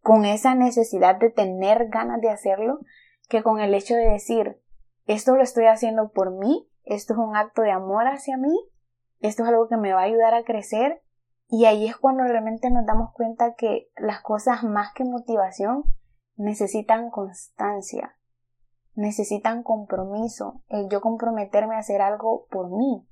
con 0.00 0.24
esa 0.24 0.54
necesidad 0.56 1.16
de 1.16 1.30
tener 1.30 1.88
ganas 1.88 2.20
de 2.20 2.30
hacerlo 2.30 2.80
que 3.28 3.42
con 3.42 3.60
el 3.60 3.74
hecho 3.74 3.94
de 3.94 4.10
decir 4.10 4.60
esto 5.06 5.36
lo 5.36 5.42
estoy 5.42 5.66
haciendo 5.66 6.10
por 6.10 6.32
mí, 6.32 6.68
esto 6.84 7.12
es 7.12 7.18
un 7.18 7.36
acto 7.36 7.62
de 7.62 7.70
amor 7.70 8.08
hacia 8.08 8.36
mí, 8.36 8.54
esto 9.20 9.42
es 9.44 9.48
algo 9.48 9.68
que 9.68 9.76
me 9.76 9.92
va 9.92 10.00
a 10.00 10.04
ayudar 10.04 10.34
a 10.34 10.44
crecer 10.44 11.02
y 11.48 11.64
ahí 11.64 11.86
es 11.86 11.96
cuando 11.96 12.24
realmente 12.24 12.70
nos 12.70 12.84
damos 12.84 13.12
cuenta 13.12 13.54
que 13.54 13.90
las 13.96 14.20
cosas 14.20 14.62
más 14.62 14.92
que 14.92 15.04
motivación 15.04 15.84
necesitan 16.36 17.10
constancia, 17.10 18.16
necesitan 18.94 19.62
compromiso, 19.62 20.62
el 20.68 20.88
yo 20.90 21.00
comprometerme 21.00 21.74
a 21.74 21.78
hacer 21.78 22.02
algo 22.02 22.46
por 22.50 22.70
mí. 22.70 23.06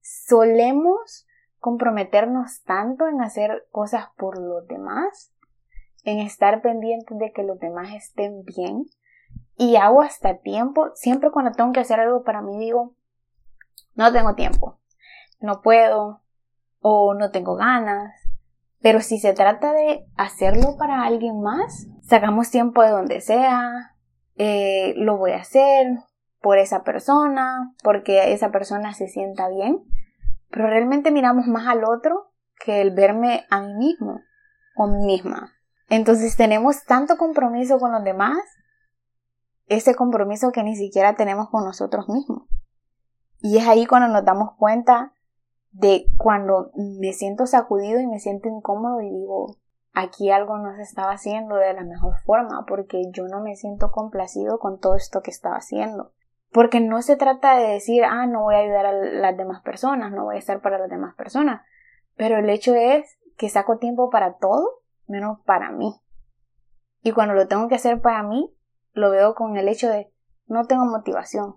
Solemos 0.00 1.26
comprometernos 1.58 2.62
tanto 2.62 3.06
en 3.06 3.20
hacer 3.20 3.68
cosas 3.70 4.06
por 4.16 4.40
los 4.40 4.66
demás, 4.66 5.34
en 6.04 6.18
estar 6.20 6.62
pendientes 6.62 7.18
de 7.18 7.30
que 7.32 7.42
los 7.42 7.58
demás 7.58 7.92
estén 7.92 8.42
bien, 8.44 8.86
y 9.56 9.76
hago 9.76 10.00
hasta 10.00 10.38
tiempo, 10.38 10.90
siempre 10.94 11.30
cuando 11.30 11.52
tengo 11.52 11.72
que 11.72 11.80
hacer 11.80 12.00
algo 12.00 12.24
para 12.24 12.40
mí 12.40 12.58
digo, 12.58 12.94
no 13.94 14.10
tengo 14.10 14.34
tiempo, 14.34 14.78
no 15.40 15.60
puedo, 15.60 16.22
o 16.80 17.14
no 17.14 17.30
tengo 17.30 17.56
ganas. 17.56 18.14
Pero 18.80 19.00
si 19.00 19.18
se 19.18 19.32
trata 19.32 19.72
de 19.72 20.06
hacerlo 20.16 20.76
para 20.78 21.04
alguien 21.04 21.40
más, 21.40 21.86
sacamos 22.02 22.50
tiempo 22.50 22.82
de 22.82 22.90
donde 22.90 23.20
sea, 23.20 23.94
eh, 24.36 24.94
lo 24.96 25.18
voy 25.18 25.32
a 25.32 25.40
hacer 25.40 25.98
por 26.40 26.58
esa 26.58 26.82
persona, 26.82 27.74
porque 27.82 28.32
esa 28.32 28.50
persona 28.50 28.94
se 28.94 29.08
sienta 29.08 29.48
bien, 29.48 29.84
pero 30.50 30.66
realmente 30.66 31.10
miramos 31.10 31.46
más 31.46 31.66
al 31.66 31.84
otro 31.84 32.32
que 32.64 32.80
el 32.80 32.92
verme 32.92 33.44
a 33.50 33.60
mí 33.60 33.74
mismo 33.74 34.20
o 34.76 34.86
mí 34.86 35.04
misma. 35.04 35.52
Entonces 35.90 36.36
tenemos 36.36 36.84
tanto 36.84 37.18
compromiso 37.18 37.78
con 37.78 37.92
los 37.92 38.02
demás, 38.02 38.38
ese 39.66 39.94
compromiso 39.94 40.52
que 40.52 40.62
ni 40.62 40.74
siquiera 40.74 41.16
tenemos 41.16 41.50
con 41.50 41.64
nosotros 41.64 42.08
mismos. 42.08 42.44
Y 43.40 43.58
es 43.58 43.66
ahí 43.68 43.86
cuando 43.86 44.08
nos 44.08 44.24
damos 44.24 44.54
cuenta 44.56 45.12
de 45.72 46.06
cuando 46.16 46.70
me 46.74 47.12
siento 47.12 47.46
sacudido 47.46 48.00
y 48.00 48.06
me 48.06 48.18
siento 48.18 48.48
incómodo 48.48 49.00
y 49.00 49.10
digo, 49.10 49.56
aquí 49.92 50.30
algo 50.30 50.58
no 50.58 50.74
se 50.76 50.82
estaba 50.82 51.12
haciendo 51.12 51.56
de 51.56 51.72
la 51.74 51.84
mejor 51.84 52.14
forma 52.24 52.64
porque 52.66 53.02
yo 53.12 53.26
no 53.28 53.40
me 53.40 53.56
siento 53.56 53.90
complacido 53.90 54.58
con 54.58 54.78
todo 54.78 54.96
esto 54.96 55.22
que 55.22 55.30
estaba 55.30 55.56
haciendo. 55.56 56.12
Porque 56.52 56.80
no 56.80 57.00
se 57.02 57.16
trata 57.16 57.56
de 57.56 57.68
decir, 57.68 58.02
ah, 58.04 58.26
no 58.26 58.42
voy 58.42 58.56
a 58.56 58.58
ayudar 58.58 58.86
a 58.86 58.92
las 58.92 59.36
demás 59.36 59.62
personas, 59.62 60.10
no 60.12 60.24
voy 60.24 60.36
a 60.36 60.40
estar 60.40 60.60
para 60.60 60.78
las 60.78 60.90
demás 60.90 61.14
personas. 61.14 61.62
Pero 62.16 62.38
el 62.38 62.50
hecho 62.50 62.74
es 62.74 63.18
que 63.36 63.48
saco 63.48 63.78
tiempo 63.78 64.10
para 64.10 64.36
todo 64.36 64.82
menos 65.06 65.38
para 65.44 65.70
mí. 65.70 65.94
Y 67.02 67.12
cuando 67.12 67.34
lo 67.34 67.46
tengo 67.46 67.68
que 67.68 67.76
hacer 67.76 68.00
para 68.00 68.22
mí, 68.22 68.52
lo 68.92 69.10
veo 69.10 69.34
con 69.34 69.56
el 69.56 69.68
hecho 69.68 69.88
de 69.88 70.12
no 70.46 70.64
tengo 70.66 70.84
motivación. 70.84 71.56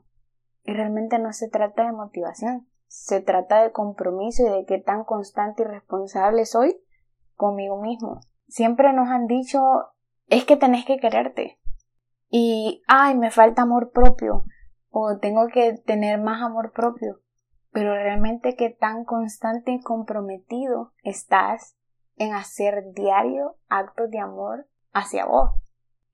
Y 0.63 0.74
realmente 0.74 1.20
no 1.20 1.34
se 1.34 1.50
trata 1.50 1.86
de 1.86 1.91
motivación, 1.91 2.67
se 2.93 3.21
trata 3.21 3.63
de 3.63 3.71
compromiso 3.71 4.45
y 4.45 4.50
de 4.51 4.65
qué 4.65 4.77
tan 4.77 5.03
constante 5.03 5.63
y 5.63 5.65
responsable 5.65 6.45
soy 6.45 6.79
conmigo 7.35 7.81
mismo. 7.81 8.21
Siempre 8.47 8.93
nos 8.93 9.09
han 9.09 9.25
dicho, 9.25 9.59
es 10.27 10.45
que 10.45 10.57
tenés 10.57 10.85
que 10.85 11.00
quererte. 11.00 11.59
Y, 12.29 12.83
ay, 12.88 13.17
me 13.17 13.31
falta 13.31 13.63
amor 13.63 13.89
propio. 13.89 14.45
O 14.91 15.17
tengo 15.17 15.47
que 15.47 15.73
tener 15.73 16.21
más 16.21 16.43
amor 16.43 16.71
propio. 16.71 17.19
Pero 17.71 17.95
realmente 17.95 18.55
qué 18.55 18.69
tan 18.69 19.05
constante 19.05 19.71
y 19.71 19.81
comprometido 19.81 20.93
estás 21.01 21.75
en 22.15 22.33
hacer 22.33 22.93
diario 22.93 23.55
actos 23.69 24.12
de 24.12 24.19
amor 24.19 24.67
hacia 24.91 25.25
vos. 25.25 25.50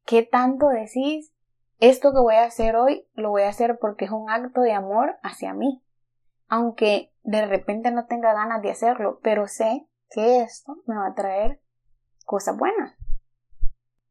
¿Qué 0.06 0.24
tanto 0.24 0.70
decís? 0.70 1.34
Esto 1.80 2.14
que 2.14 2.22
voy 2.22 2.36
a 2.36 2.46
hacer 2.46 2.78
hoy 2.78 3.06
lo 3.16 3.32
voy 3.32 3.42
a 3.42 3.50
hacer 3.50 3.80
porque 3.80 4.06
es 4.06 4.12
un 4.12 4.30
acto 4.30 4.62
de 4.62 4.72
amor 4.72 5.18
hacia 5.24 5.54
mí. 5.54 5.84
Aunque 6.50 7.14
de 7.24 7.46
repente 7.46 7.92
no 7.92 8.06
tenga 8.06 8.34
ganas 8.34 8.62
de 8.62 8.72
hacerlo, 8.72 9.20
pero 9.24 9.48
sé 9.48 9.88
que 10.10 10.42
esto 10.42 10.78
me 10.86 10.96
va 10.96 11.08
a 11.08 11.16
traer 11.16 11.62
cosas 12.26 12.58
buenas. 12.58 12.96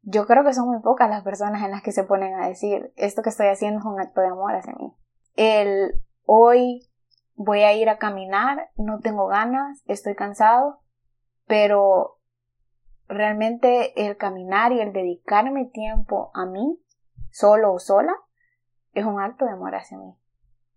Yo 0.02 0.26
creo 0.26 0.44
que 0.44 0.54
son 0.54 0.68
muy 0.68 0.80
pocas 0.80 1.10
las 1.10 1.22
personas 1.22 1.62
en 1.62 1.70
las 1.70 1.82
que 1.82 1.92
se 1.92 2.04
ponen 2.04 2.34
a 2.34 2.48
decir, 2.48 2.92
esto 2.96 3.22
que 3.22 3.28
estoy 3.28 3.48
haciendo 3.48 3.80
es 3.80 3.84
un 3.84 4.00
acto 4.00 4.20
de 4.20 4.28
amor 4.28 4.54
hacia 4.54 4.72
mí. 4.74 4.94
El 5.34 6.00
hoy 6.24 6.88
voy 7.34 7.62
a 7.62 7.72
ir 7.74 7.88
a 7.88 7.98
caminar, 7.98 8.70
no 8.76 9.00
tengo 9.00 9.26
ganas, 9.26 9.82
estoy 9.86 10.14
cansado, 10.14 10.80
pero 11.46 12.18
realmente 13.06 14.06
el 14.06 14.16
caminar 14.16 14.72
y 14.72 14.80
el 14.80 14.92
dedicarme 14.92 15.66
tiempo 15.66 16.30
a 16.34 16.46
mí, 16.46 16.80
solo 17.30 17.72
o 17.72 17.78
sola, 17.78 18.14
es 18.92 19.04
un 19.04 19.20
acto 19.20 19.44
de 19.44 19.52
amor 19.52 19.74
hacia 19.74 19.98
mí. 19.98 20.17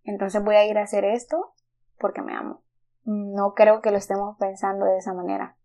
Entonces 0.04 0.44
voy 0.44 0.56
a 0.56 0.66
ir 0.66 0.78
a 0.78 0.84
hacer 0.84 1.06
esto 1.06 1.54
porque 2.00 2.22
me 2.22 2.36
amo. 2.36 2.64
No 3.04 3.54
creo 3.54 3.82
que 3.82 3.92
lo 3.92 3.98
estemos 3.98 4.38
pensando 4.38 4.86
de 4.86 4.98
esa 4.98 5.14
manera. 5.14 5.58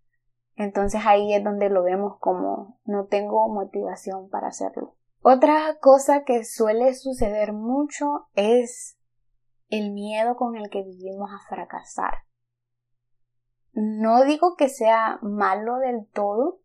Entonces 0.55 1.03
ahí 1.05 1.35
es 1.35 1.45
donde 1.45 1.69
lo 1.69 1.83
vemos 1.83 2.19
como 2.19 2.79
no 2.85 3.07
tengo 3.07 3.49
motivación 3.49 4.31
para 4.31 4.49
hacerlo. 4.49 4.97
Otra 5.23 5.79
cosa 5.81 6.25
que 6.25 6.45
suele 6.45 6.95
suceder 6.95 7.53
mucho 7.53 8.29
es 8.35 8.97
el 9.69 9.93
miedo 9.93 10.37
con 10.37 10.57
el 10.57 10.71
que 10.71 10.83
vivimos 10.83 11.31
a 11.31 11.49
fracasar. 11.49 12.15
No 13.73 14.25
digo 14.25 14.57
que 14.57 14.69
sea 14.69 15.19
malo 15.21 15.77
del 15.79 16.07
todo, 16.07 16.61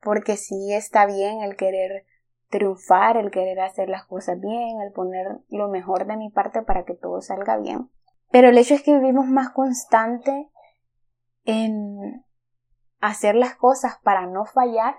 porque 0.00 0.36
sí 0.36 0.72
está 0.72 1.06
bien 1.06 1.42
el 1.42 1.56
querer 1.56 2.06
triunfar, 2.54 3.16
el 3.16 3.32
querer 3.32 3.58
hacer 3.58 3.88
las 3.88 4.04
cosas 4.04 4.38
bien, 4.38 4.80
el 4.80 4.92
poner 4.92 5.40
lo 5.48 5.66
mejor 5.66 6.06
de 6.06 6.16
mi 6.16 6.30
parte 6.30 6.62
para 6.62 6.84
que 6.84 6.94
todo 6.94 7.20
salga 7.20 7.56
bien. 7.56 7.90
Pero 8.30 8.48
el 8.48 8.58
hecho 8.58 8.74
es 8.74 8.82
que 8.84 8.94
vivimos 8.94 9.26
más 9.26 9.50
constante 9.50 10.52
en 11.42 12.24
hacer 13.00 13.34
las 13.34 13.56
cosas 13.56 13.98
para 14.04 14.26
no 14.26 14.44
fallar 14.44 14.94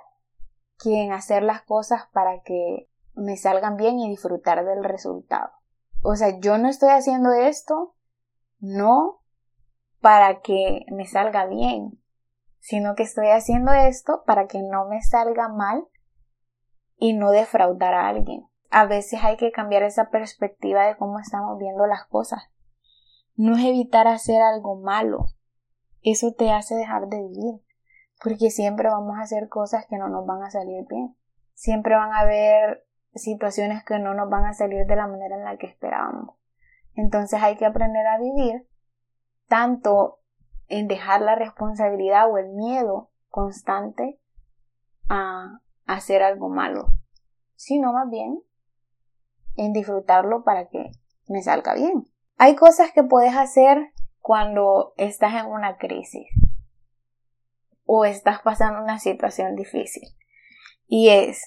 que 0.84 1.02
en 1.02 1.14
hacer 1.14 1.44
las 1.44 1.62
cosas 1.62 2.10
para 2.12 2.42
que 2.42 2.90
me 3.14 3.38
salgan 3.38 3.78
bien 3.78 4.00
y 4.00 4.10
disfrutar 4.10 4.66
del 4.66 4.84
resultado. 4.84 5.52
O 6.04 6.18
sea, 6.18 6.38
yo 6.38 6.58
no 6.58 6.68
estoy 6.68 6.90
haciendo 6.90 7.32
esto 7.32 7.96
no 8.60 9.22
para 10.02 10.42
que 10.42 10.86
me 10.92 11.08
salga 11.08 11.46
bien, 11.46 12.02
sino 12.60 12.96
que 12.96 13.04
estoy 13.04 13.30
haciendo 13.30 13.72
esto 13.72 14.24
para 14.26 14.48
que 14.48 14.62
no 14.62 14.90
me 14.90 15.02
salga 15.02 15.48
mal 15.48 15.88
y 16.98 17.14
no 17.14 17.32
defraudar 17.32 17.94
a 17.94 18.08
alguien. 18.08 18.46
A 18.70 18.86
veces 18.86 19.24
hay 19.24 19.38
que 19.38 19.52
cambiar 19.52 19.84
esa 19.84 20.10
perspectiva 20.10 20.86
de 20.86 20.98
cómo 20.98 21.20
estamos 21.20 21.58
viendo 21.58 21.86
las 21.88 22.06
cosas. 22.06 22.44
No 23.36 23.56
es 23.58 23.66
evitar 23.66 24.08
hacer 24.08 24.42
algo 24.42 24.76
malo. 24.76 25.28
Eso 26.02 26.34
te 26.34 26.52
hace 26.52 26.76
dejar 26.76 27.08
de 27.08 27.22
vivir. 27.22 27.62
Porque 28.24 28.50
siempre 28.50 28.90
vamos 28.90 29.18
a 29.18 29.24
hacer 29.24 29.50
cosas 29.50 29.86
que 29.88 29.98
no 29.98 30.08
nos 30.08 30.26
van 30.26 30.44
a 30.44 30.52
salir 30.52 30.86
bien. 30.90 31.16
Siempre 31.54 31.96
van 31.96 32.14
a 32.14 32.20
haber 32.20 32.86
situaciones 33.14 33.84
que 33.84 34.00
no 34.00 34.14
nos 34.14 34.30
van 34.30 34.46
a 34.46 34.54
salir 34.54 34.86
de 34.86 34.96
la 34.96 35.08
manera 35.08 35.36
en 35.36 35.44
la 35.44 35.58
que 35.58 35.68
esperábamos. 35.68 36.36
Entonces 36.96 37.42
hay 37.42 37.58
que 37.58 37.66
aprender 37.66 38.06
a 38.08 38.18
vivir 38.18 38.68
tanto 39.48 40.20
en 40.68 40.88
dejar 40.88 41.22
la 41.22 41.36
responsabilidad 41.36 42.30
o 42.32 42.38
el 42.38 42.50
miedo 42.50 43.12
constante 43.30 44.20
a 45.08 45.60
hacer 45.86 46.24
algo 46.24 46.50
malo, 46.50 46.88
sino 47.56 47.94
más 47.94 48.10
bien 48.10 48.42
en 49.56 49.74
disfrutarlo 49.74 50.44
para 50.44 50.68
que 50.70 50.92
me 51.28 51.42
salga 51.42 51.74
bien. 51.74 52.06
Hay 52.38 52.56
cosas 52.56 52.92
que 52.92 53.04
puedes 53.04 53.36
hacer 53.36 53.94
cuando 54.20 54.94
estás 54.98 55.34
en 55.34 55.46
una 55.46 55.78
crisis 55.78 56.28
o 57.86 58.06
estás 58.06 58.42
pasando 58.42 58.82
una 58.82 59.00
situación 59.00 59.56
difícil 59.56 60.10
y 60.88 61.10
es 61.10 61.44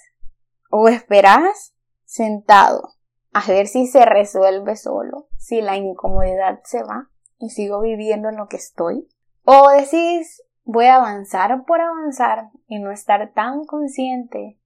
o 0.71 0.89
esperas 0.89 1.75
sentado 2.05 2.95
a 3.33 3.47
ver 3.47 3.67
si 3.67 3.87
se 3.87 4.05
resuelve 4.05 4.77
solo, 4.77 5.29
si 5.37 5.61
la 5.61 5.77
incomodidad 5.77 6.61
se 6.65 6.83
va 6.83 7.11
y 7.39 7.51
sigo 7.51 7.81
viviendo 7.81 8.29
en 8.29 8.37
lo 8.37 8.49
que 8.49 8.57
estoy. 8.57 9.09
O 9.45 9.69
decís, 9.71 10.43
voy 10.69 10.85
a 10.85 10.97
avanzar 10.97 11.65
por 11.65 11.81
avanzar 11.81 12.51
y 12.67 12.79
no 12.79 12.91
estar 12.91 13.33
tan 13.33 13.65
consciente 13.65 14.61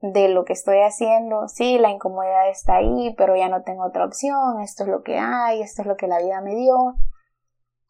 de 0.00 0.30
lo 0.30 0.46
que 0.46 0.54
estoy 0.54 0.78
haciendo. 0.78 1.46
Sí, 1.46 1.78
la 1.78 1.90
incomodidad 1.90 2.48
está 2.48 2.76
ahí, 2.76 3.14
pero 3.18 3.36
ya 3.36 3.50
no 3.50 3.62
tengo 3.62 3.84
otra 3.84 4.06
opción. 4.06 4.62
Esto 4.62 4.84
es 4.84 4.88
lo 4.88 5.02
que 5.02 5.18
hay, 5.18 5.60
esto 5.60 5.82
es 5.82 5.88
lo 5.88 5.96
que 5.96 6.06
la 6.06 6.20
vida 6.20 6.40
me 6.40 6.54
dio. 6.54 6.94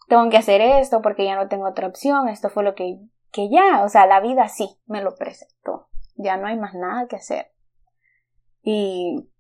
Tengo 0.09 0.29
que 0.29 0.39
hacer 0.39 0.61
esto 0.61 1.03
porque 1.03 1.25
ya 1.25 1.37
no 1.37 1.47
tengo 1.47 1.69
otra 1.69 1.87
opción. 1.87 2.29
Esto 2.29 2.51
fue 2.51 2.65
lo 2.65 2.75
que, 2.75 2.99
que 3.31 3.49
ya, 3.49 3.85
o 3.85 3.89
sea, 3.89 4.07
la 4.07 4.19
vida 4.19 4.49
sí 4.49 4.69
me 4.87 5.01
lo 5.01 5.15
presentó. 5.15 5.87
Ya 6.17 6.37
no 6.37 6.49
hay 6.49 6.59
más 6.59 6.75
nada 6.75 7.07
que 7.07 7.15
hacer. 7.15 7.53
Y 8.63 9.31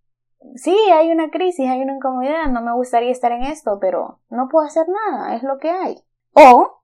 sí, 0.54 0.76
hay 0.92 1.10
una 1.10 1.28
crisis, 1.30 1.68
hay 1.68 1.82
una 1.82 1.96
incomodidad, 1.96 2.46
no 2.46 2.62
me 2.62 2.72
gustaría 2.72 3.10
estar 3.10 3.32
en 3.32 3.42
esto, 3.42 3.78
pero 3.80 4.20
no 4.30 4.48
puedo 4.48 4.64
hacer 4.64 4.86
nada, 4.88 5.34
es 5.34 5.42
lo 5.42 5.58
que 5.58 5.70
hay. 5.70 5.96
O 6.34 6.81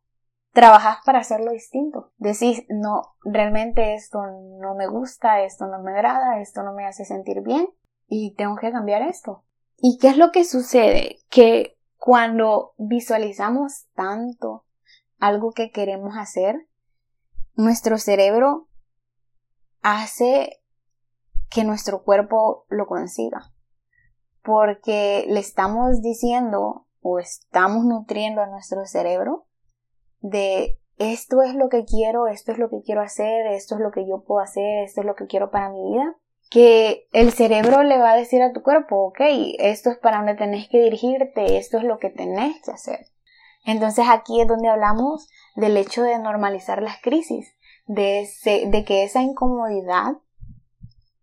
trabajas 0.59 0.99
para 1.07 1.21
hacerlo 1.21 1.53
distinto. 1.53 2.11
Decís, 2.17 2.65
no, 2.69 3.15
realmente 3.23 3.95
esto 3.95 4.19
no 4.59 4.75
me 4.75 4.89
gusta, 4.89 5.43
esto 5.43 5.69
no 5.69 5.81
me 5.85 5.93
agrada, 5.93 6.41
esto 6.41 6.65
no 6.65 6.73
me 6.73 6.85
hace 6.85 7.05
sentir 7.05 7.43
bien 7.43 7.69
y 8.09 8.35
tengo 8.35 8.57
que 8.57 8.73
cambiar 8.73 9.03
esto. 9.03 9.45
¿Y 9.77 9.99
qué 9.99 10.09
es 10.09 10.17
lo 10.17 10.33
que 10.33 10.43
sucede? 10.43 11.21
Que 11.31 11.79
cuando 11.97 12.75
visualizamos 12.77 13.87
tanto 13.95 14.65
algo 15.21 15.53
que 15.53 15.71
queremos 15.71 16.17
hacer, 16.17 16.67
nuestro 17.55 17.97
cerebro 17.97 18.67
hace 19.83 20.61
que 21.51 21.63
nuestro 21.63 22.03
cuerpo 22.03 22.65
lo 22.69 22.89
consiga. 22.89 23.53
Porque 24.43 25.25
le 25.29 25.39
estamos 25.39 26.03
diciendo 26.03 26.89
o 27.01 27.21
estamos 27.21 27.85
nutriendo 27.85 28.43
a 28.43 28.49
nuestro 28.49 28.85
cerebro 28.87 29.48
de 30.21 30.79
esto 30.99 31.43
es 31.43 31.55
lo 31.55 31.69
que 31.69 31.85
quiero, 31.85 32.27
esto 32.27 32.53
es 32.53 32.59
lo 32.59 32.69
que 32.69 32.83
quiero 32.85 33.01
hacer, 33.01 33.47
esto 33.47 33.77
es 33.77 33.81
lo 33.81 33.91
que 33.91 34.07
yo 34.07 34.25
puedo 34.25 34.41
hacer, 34.41 34.85
esto 34.85 35.01
es 35.01 35.07
lo 35.07 35.15
que 35.15 35.27
quiero 35.27 35.51
para 35.51 35.71
mi 35.71 35.93
vida, 35.93 36.17
que 36.51 37.07
el 37.13 37.33
cerebro 37.33 37.83
le 37.83 37.99
va 37.99 38.13
a 38.13 38.17
decir 38.17 38.43
a 38.43 38.53
tu 38.53 38.63
cuerpo, 38.63 38.97
ok, 39.07 39.21
esto 39.59 39.91
es 39.91 39.99
para 39.99 40.19
donde 40.19 40.35
tenés 40.35 40.69
que 40.69 40.83
dirigirte, 40.83 41.59
esto 41.59 41.79
es 41.79 41.85
lo 41.85 41.99
que 41.99 42.11
tenés 42.11 42.61
que 42.63 42.73
hacer. 42.73 43.07
Entonces 43.65 44.07
aquí 44.09 44.41
es 44.41 44.49
donde 44.49 44.69
hablamos 44.69 45.29
del 45.55 45.77
hecho 45.77 46.03
de 46.03 46.19
normalizar 46.19 46.83
las 46.83 47.01
crisis, 47.01 47.55
de, 47.87 48.29
de 48.45 48.85
que 48.85 49.05
esa 49.05 49.23
incomodidad 49.23 50.17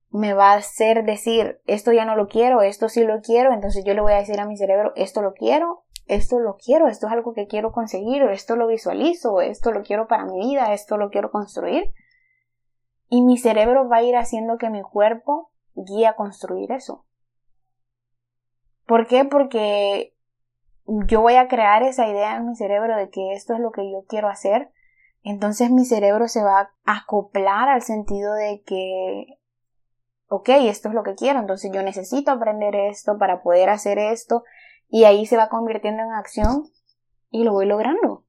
me 0.09 0.33
va 0.33 0.53
a 0.53 0.57
hacer 0.57 1.03
decir, 1.03 1.59
esto 1.65 1.91
ya 1.91 2.05
no 2.05 2.15
lo 2.15 2.27
quiero, 2.27 2.61
esto 2.61 2.87
sí 2.87 3.03
lo 3.03 3.21
quiero, 3.21 3.51
entonces 3.51 3.83
yo 3.83 3.93
le 3.93 4.01
voy 4.01 4.13
a 4.13 4.17
decir 4.17 4.39
a 4.39 4.45
mi 4.45 4.57
cerebro, 4.57 4.93
esto 4.95 5.21
lo 5.21 5.33
quiero, 5.33 5.84
esto 6.05 6.39
lo 6.39 6.57
quiero, 6.57 6.87
esto 6.87 7.07
es 7.07 7.13
algo 7.13 7.33
que 7.33 7.47
quiero 7.47 7.71
conseguir, 7.71 8.23
esto 8.23 8.55
lo 8.55 8.67
visualizo, 8.67 9.41
esto 9.41 9.71
lo 9.71 9.83
quiero 9.83 10.07
para 10.07 10.25
mi 10.25 10.39
vida, 10.39 10.73
esto 10.73 10.97
lo 10.97 11.09
quiero 11.09 11.31
construir. 11.31 11.93
Y 13.09 13.21
mi 13.23 13.37
cerebro 13.37 13.87
va 13.87 13.97
a 13.97 14.03
ir 14.03 14.15
haciendo 14.15 14.57
que 14.57 14.69
mi 14.69 14.81
cuerpo 14.81 15.51
guíe 15.75 16.07
a 16.07 16.15
construir 16.15 16.71
eso. 16.71 17.05
¿Por 18.85 19.07
qué? 19.07 19.25
Porque 19.25 20.15
yo 20.85 21.21
voy 21.21 21.35
a 21.35 21.47
crear 21.47 21.81
esa 21.83 22.07
idea 22.07 22.35
en 22.35 22.47
mi 22.47 22.55
cerebro 22.55 22.95
de 22.95 23.09
que 23.09 23.33
esto 23.33 23.53
es 23.53 23.59
lo 23.59 23.71
que 23.71 23.91
yo 23.91 24.05
quiero 24.07 24.27
hacer. 24.27 24.71
Entonces 25.23 25.71
mi 25.71 25.85
cerebro 25.85 26.27
se 26.27 26.43
va 26.43 26.71
a 26.85 26.97
acoplar 26.99 27.67
al 27.69 27.81
sentido 27.81 28.33
de 28.35 28.61
que 28.63 29.39
ok, 30.27 30.49
esto 30.49 30.89
es 30.89 30.95
lo 30.95 31.03
que 31.03 31.15
quiero, 31.15 31.39
entonces 31.39 31.71
yo 31.73 31.83
necesito 31.83 32.31
aprender 32.31 32.75
esto 32.75 33.17
para 33.17 33.41
poder 33.41 33.69
hacer 33.69 33.99
esto 33.99 34.43
y 34.89 35.03
ahí 35.03 35.25
se 35.25 35.37
va 35.37 35.49
convirtiendo 35.49 36.03
en 36.03 36.11
acción 36.11 36.69
y 37.29 37.43
lo 37.43 37.53
voy 37.53 37.65
logrando. 37.65 38.23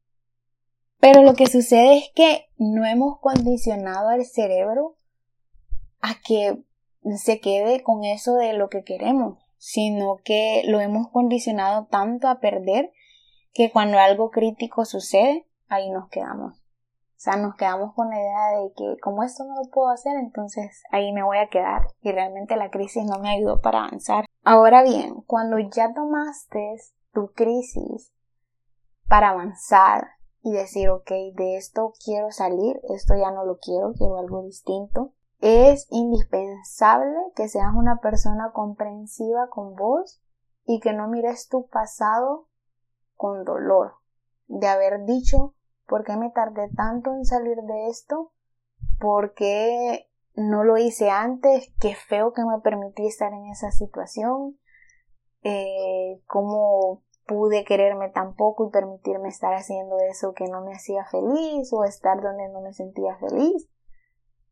Pero 0.98 1.22
lo 1.22 1.34
que 1.34 1.46
sucede 1.46 1.98
es 1.98 2.10
que 2.14 2.48
no 2.56 2.84
hemos 2.86 3.20
condicionado 3.20 4.08
al 4.08 4.24
cerebro 4.24 4.96
a 6.00 6.14
que 6.24 6.62
se 7.16 7.40
quede 7.40 7.82
con 7.82 8.04
eso 8.04 8.34
de 8.34 8.52
lo 8.54 8.68
que 8.68 8.82
queremos, 8.82 9.38
sino 9.58 10.18
que 10.24 10.62
lo 10.66 10.80
hemos 10.80 11.08
condicionado 11.08 11.86
tanto 11.86 12.28
a 12.28 12.40
perder 12.40 12.92
que 13.52 13.70
cuando 13.70 13.98
algo 13.98 14.30
crítico 14.30 14.84
sucede, 14.84 15.46
ahí 15.68 15.90
nos 15.90 16.08
quedamos. 16.08 16.65
O 17.16 17.18
sea, 17.18 17.36
nos 17.36 17.54
quedamos 17.56 17.94
con 17.94 18.10
la 18.10 18.20
idea 18.20 18.60
de 18.60 18.72
que 18.76 19.00
como 19.00 19.22
esto 19.22 19.44
no 19.44 19.54
lo 19.54 19.70
puedo 19.70 19.88
hacer, 19.88 20.16
entonces 20.18 20.82
ahí 20.90 21.12
me 21.14 21.22
voy 21.22 21.38
a 21.38 21.48
quedar. 21.48 21.88
Y 22.02 22.12
realmente 22.12 22.56
la 22.56 22.70
crisis 22.70 23.04
no 23.06 23.18
me 23.20 23.30
ayudó 23.30 23.62
para 23.62 23.84
avanzar. 23.84 24.26
Ahora 24.44 24.82
bien, 24.82 25.22
cuando 25.26 25.58
ya 25.58 25.94
tomaste 25.94 26.76
tu 27.12 27.32
crisis 27.32 28.12
para 29.08 29.30
avanzar 29.30 30.08
y 30.42 30.52
decir, 30.52 30.90
ok, 30.90 31.10
de 31.34 31.56
esto 31.56 31.94
quiero 32.04 32.30
salir, 32.32 32.80
esto 32.94 33.14
ya 33.16 33.30
no 33.30 33.46
lo 33.46 33.58
quiero, 33.58 33.94
quiero 33.94 34.18
algo 34.18 34.42
distinto, 34.42 35.14
es 35.40 35.86
indispensable 35.90 37.16
que 37.34 37.48
seas 37.48 37.72
una 37.74 38.00
persona 38.00 38.52
comprensiva 38.52 39.48
con 39.48 39.74
vos 39.74 40.20
y 40.66 40.80
que 40.80 40.92
no 40.92 41.08
mires 41.08 41.48
tu 41.48 41.66
pasado 41.66 42.46
con 43.14 43.44
dolor 43.44 43.94
de 44.48 44.68
haber 44.68 45.04
dicho 45.04 45.54
por 45.86 46.04
qué 46.04 46.16
me 46.16 46.30
tardé 46.30 46.68
tanto 46.76 47.12
en 47.14 47.24
salir 47.24 47.56
de 47.56 47.88
esto, 47.88 48.32
por 48.98 49.34
qué 49.34 50.08
no 50.34 50.64
lo 50.64 50.76
hice 50.76 51.10
antes, 51.10 51.72
qué 51.80 51.94
feo 51.94 52.32
que 52.32 52.44
me 52.44 52.60
permití 52.60 53.06
estar 53.06 53.32
en 53.32 53.46
esa 53.46 53.70
situación, 53.70 54.58
eh, 55.42 56.20
cómo 56.26 57.02
pude 57.26 57.64
quererme 57.64 58.08
tan 58.10 58.34
poco 58.34 58.68
y 58.68 58.70
permitirme 58.70 59.28
estar 59.28 59.52
haciendo 59.54 59.98
eso 59.98 60.32
que 60.32 60.46
no 60.48 60.62
me 60.62 60.74
hacía 60.74 61.04
feliz 61.04 61.72
o 61.72 61.84
estar 61.84 62.20
donde 62.20 62.48
no 62.48 62.60
me 62.60 62.72
sentía 62.72 63.16
feliz. 63.16 63.68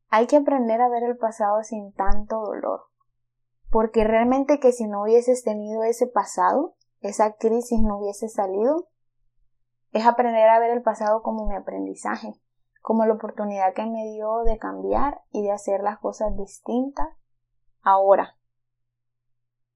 Hay 0.08 0.26
que 0.26 0.36
aprender 0.36 0.80
a 0.80 0.88
ver 0.88 1.04
el 1.04 1.16
pasado 1.16 1.62
sin 1.62 1.92
tanto 1.92 2.40
dolor. 2.40 2.82
Porque 3.70 4.04
realmente 4.04 4.60
que 4.60 4.72
si 4.72 4.86
no 4.86 5.02
hubieses 5.02 5.42
tenido 5.42 5.82
ese 5.82 6.06
pasado, 6.06 6.76
esa 7.00 7.34
crisis 7.34 7.80
no 7.80 7.98
hubiese 7.98 8.28
salido, 8.28 8.88
es 9.94 10.04
aprender 10.06 10.50
a 10.50 10.58
ver 10.58 10.70
el 10.72 10.82
pasado 10.82 11.22
como 11.22 11.46
mi 11.46 11.54
aprendizaje, 11.54 12.34
como 12.82 13.06
la 13.06 13.14
oportunidad 13.14 13.74
que 13.74 13.86
me 13.86 14.04
dio 14.10 14.42
de 14.42 14.58
cambiar 14.58 15.22
y 15.30 15.42
de 15.42 15.52
hacer 15.52 15.82
las 15.82 16.00
cosas 16.00 16.36
distintas 16.36 17.06
ahora. 17.80 18.36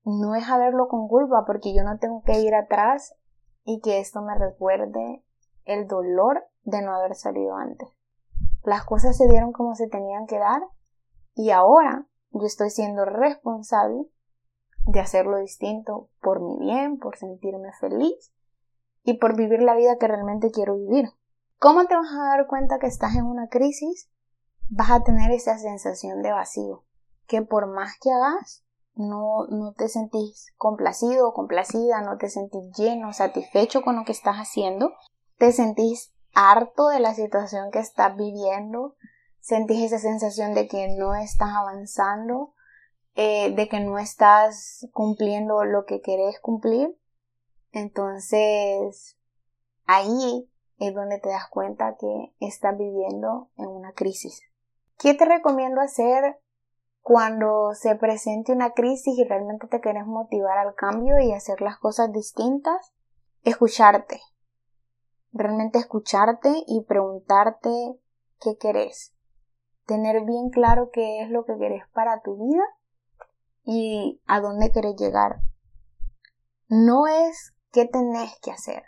No 0.05 0.35
es 0.35 0.49
a 0.49 0.59
verlo 0.59 0.89
con 0.89 1.07
culpa 1.07 1.45
porque 1.47 1.73
yo 1.73 1.85
no 1.85 1.99
tengo 1.99 2.23
que 2.25 2.41
ir 2.41 2.53
atrás 2.57 3.15
y 3.63 3.81
que 3.81 4.01
esto 4.01 4.21
me 4.21 4.35
recuerde 4.37 5.23
el 5.65 5.87
dolor 5.87 6.49
de 6.65 6.83
no 6.83 6.97
haber 6.97 7.15
salido 7.15 7.55
antes. 7.55 7.89
Las 8.65 8.85
cosas 8.85 9.17
se 9.17 9.29
dieron 9.29 9.53
como 9.53 9.77
se 9.77 9.87
tenían 9.87 10.27
que 10.27 10.41
dar 10.41 10.63
y 11.37 11.51
ahora 11.51 12.09
yo 12.33 12.45
estoy 12.45 12.71
siendo 12.71 13.05
responsable 13.05 14.05
de 14.85 14.99
hacerlo 14.99 15.39
distinto 15.39 16.09
por 16.21 16.41
mi 16.41 16.59
bien, 16.59 16.99
por 16.99 17.17
sentirme 17.17 17.71
feliz 17.79 18.33
y 19.09 19.15
por 19.15 19.37
vivir 19.37 19.63
la 19.63 19.75
vida 19.75 19.97
que 19.97 20.07
realmente 20.07 20.51
quiero 20.51 20.77
vivir. 20.77 21.09
¿Cómo 21.59 21.87
te 21.87 21.97
vas 21.97 22.13
a 22.13 22.37
dar 22.37 22.47
cuenta 22.47 22.79
que 22.79 22.89
estás 22.89 23.17
en 23.17 23.25
una 23.25 23.49
crisis? 23.49 24.11
Vas 24.69 24.91
a 24.91 25.03
tener 25.03 25.31
esa 25.31 25.57
sensación 25.57 26.21
de 26.21 26.31
vacío, 26.31 26.85
que 27.27 27.41
por 27.41 27.69
más 27.69 27.95
que 28.03 28.11
hagas, 28.13 28.67
no, 28.97 29.47
no 29.49 29.73
te 29.73 29.89
sentís 29.89 30.53
complacido 30.59 31.27
o 31.27 31.33
complacida, 31.33 32.03
no 32.03 32.19
te 32.19 32.29
sentís 32.29 32.71
lleno, 32.77 33.15
satisfecho 33.15 33.81
con 33.81 33.97
lo 33.97 34.05
que 34.05 34.13
estás 34.13 34.37
haciendo, 34.37 34.93
te 35.39 35.53
sentís 35.53 36.13
harto 36.35 36.89
de 36.89 37.01
la 37.01 37.15
situación 37.15 37.71
que 37.71 37.79
estás 37.79 38.15
viviendo, 38.15 38.97
sentís 39.41 39.85
esa 39.85 40.01
sensación 40.01 40.53
de 40.53 40.69
que 40.69 40.95
no 40.99 41.15
estás 41.15 41.49
avanzando, 41.57 42.53
eh, 43.15 43.55
de 43.55 43.71
que 43.71 43.81
no 43.81 43.99
estás 43.99 44.87
cumpliendo 44.93 45.65
lo 45.65 45.87
que 45.87 46.03
querés 46.03 46.39
cumplir. 46.41 46.95
Entonces, 47.73 49.19
ahí 49.87 50.51
es 50.79 50.95
donde 50.95 51.19
te 51.19 51.29
das 51.29 51.49
cuenta 51.51 51.97
que 51.99 52.35
estás 52.41 52.77
viviendo 52.79 53.51
en 53.57 53.69
una 53.69 53.93
crisis. 53.93 54.41
¿Qué 54.99 55.15
te 55.15 55.25
recomiendo 55.25 55.81
hacer 55.81 56.41
cuando 57.03 57.75
se 57.75 57.95
presente 57.97 58.53
una 58.53 58.73
crisis 58.73 59.19
y 59.19 59.25
realmente 59.25 59.67
te 59.67 59.81
quieres 59.81 60.07
motivar 60.07 60.59
al 60.59 60.75
cambio 60.75 61.19
y 61.21 61.33
hacer 61.33 61.61
las 61.61 61.79
cosas 61.79 62.13
distintas? 62.13 62.93
Escucharte. 63.45 64.21
Realmente 65.33 65.79
escucharte 65.79 66.65
y 66.67 66.85
preguntarte 66.85 67.71
qué 68.41 68.57
querés. 68.59 69.15
Tener 69.87 70.25
bien 70.25 70.51
claro 70.51 70.91
qué 70.93 71.23
es 71.23 71.31
lo 71.31 71.45
que 71.45 71.57
querés 71.59 71.85
para 71.93 72.21
tu 72.23 72.37
vida 72.37 72.65
y 73.65 74.21
a 74.27 74.41
dónde 74.41 74.73
querés 74.73 74.97
llegar. 74.97 75.41
No 76.69 77.07
es 77.07 77.55
qué 77.73 77.87
tenés 77.87 78.39
que 78.41 78.51
hacer. 78.51 78.85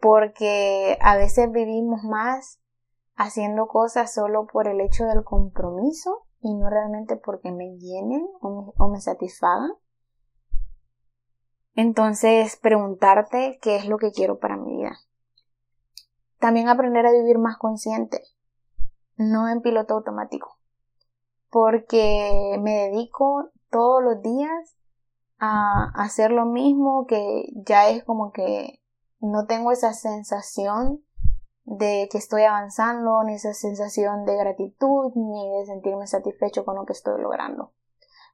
Porque 0.00 0.96
a 1.00 1.16
veces 1.16 1.50
vivimos 1.50 2.02
más 2.04 2.60
haciendo 3.16 3.66
cosas 3.66 4.12
solo 4.12 4.46
por 4.46 4.68
el 4.68 4.80
hecho 4.80 5.04
del 5.04 5.24
compromiso 5.24 6.26
y 6.40 6.54
no 6.54 6.70
realmente 6.70 7.16
porque 7.16 7.50
me 7.50 7.76
llenen 7.76 8.26
o 8.40 8.88
me, 8.88 9.00
satisfagan. 9.00 9.72
Entonces, 11.74 12.56
preguntarte 12.56 13.58
qué 13.60 13.76
es 13.76 13.86
lo 13.86 13.98
que 13.98 14.12
quiero 14.12 14.38
para 14.38 14.56
mi 14.56 14.76
vida. 14.76 14.96
También 16.38 16.68
aprender 16.68 17.06
a 17.06 17.12
vivir 17.12 17.38
más 17.38 17.56
consciente, 17.58 18.22
no 19.16 19.48
en 19.48 19.60
piloto 19.60 19.94
automático 19.94 20.58
porque 21.50 22.56
me 22.60 22.88
dedico 22.88 23.50
todos 23.70 24.02
los 24.02 24.22
días 24.22 24.76
a 25.38 25.92
hacer 25.94 26.30
lo 26.30 26.44
mismo 26.44 27.06
que 27.06 27.48
ya 27.54 27.88
es 27.88 28.04
como 28.04 28.32
que 28.32 28.80
no 29.20 29.46
tengo 29.46 29.72
esa 29.72 29.92
sensación 29.92 31.02
de 31.64 32.08
que 32.10 32.18
estoy 32.18 32.42
avanzando, 32.42 33.22
ni 33.24 33.34
esa 33.34 33.52
sensación 33.52 34.24
de 34.24 34.36
gratitud, 34.36 35.12
ni 35.14 35.50
de 35.58 35.66
sentirme 35.66 36.06
satisfecho 36.06 36.64
con 36.64 36.76
lo 36.76 36.86
que 36.86 36.94
estoy 36.94 37.20
logrando. 37.20 37.72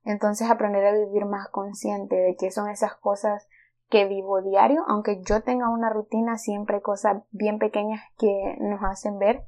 Entonces 0.04 0.50
aprender 0.50 0.84
a 0.86 0.92
vivir 0.92 1.24
más 1.24 1.48
consciente 1.48 2.14
de 2.14 2.36
que 2.36 2.50
son 2.50 2.68
esas 2.68 2.94
cosas 2.94 3.48
que 3.88 4.06
vivo 4.06 4.40
diario, 4.42 4.82
aunque 4.86 5.22
yo 5.22 5.42
tenga 5.42 5.68
una 5.68 5.90
rutina, 5.90 6.38
siempre 6.38 6.76
hay 6.76 6.82
cosas 6.82 7.22
bien 7.30 7.58
pequeñas 7.58 8.02
que 8.18 8.56
nos 8.60 8.80
hacen 8.82 9.18
ver 9.18 9.46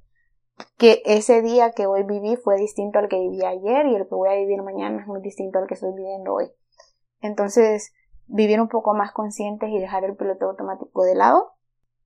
que 0.78 1.02
ese 1.04 1.42
día 1.42 1.72
que 1.72 1.86
hoy 1.86 2.02
viví 2.02 2.36
fue 2.36 2.56
distinto 2.56 2.98
al 2.98 3.08
que 3.08 3.20
viví 3.20 3.44
ayer 3.44 3.86
y 3.86 3.94
el 3.94 4.08
que 4.08 4.14
voy 4.14 4.30
a 4.30 4.36
vivir 4.36 4.62
mañana 4.62 5.00
es 5.00 5.06
muy 5.06 5.20
distinto 5.20 5.58
al 5.58 5.66
que 5.66 5.74
estoy 5.74 5.92
viviendo 5.94 6.34
hoy. 6.34 6.50
Entonces, 7.20 7.92
vivir 8.26 8.60
un 8.60 8.68
poco 8.68 8.94
más 8.94 9.12
conscientes 9.12 9.70
y 9.70 9.78
dejar 9.78 10.04
el 10.04 10.16
piloto 10.16 10.46
automático 10.46 11.04
de 11.04 11.14
lado. 11.14 11.52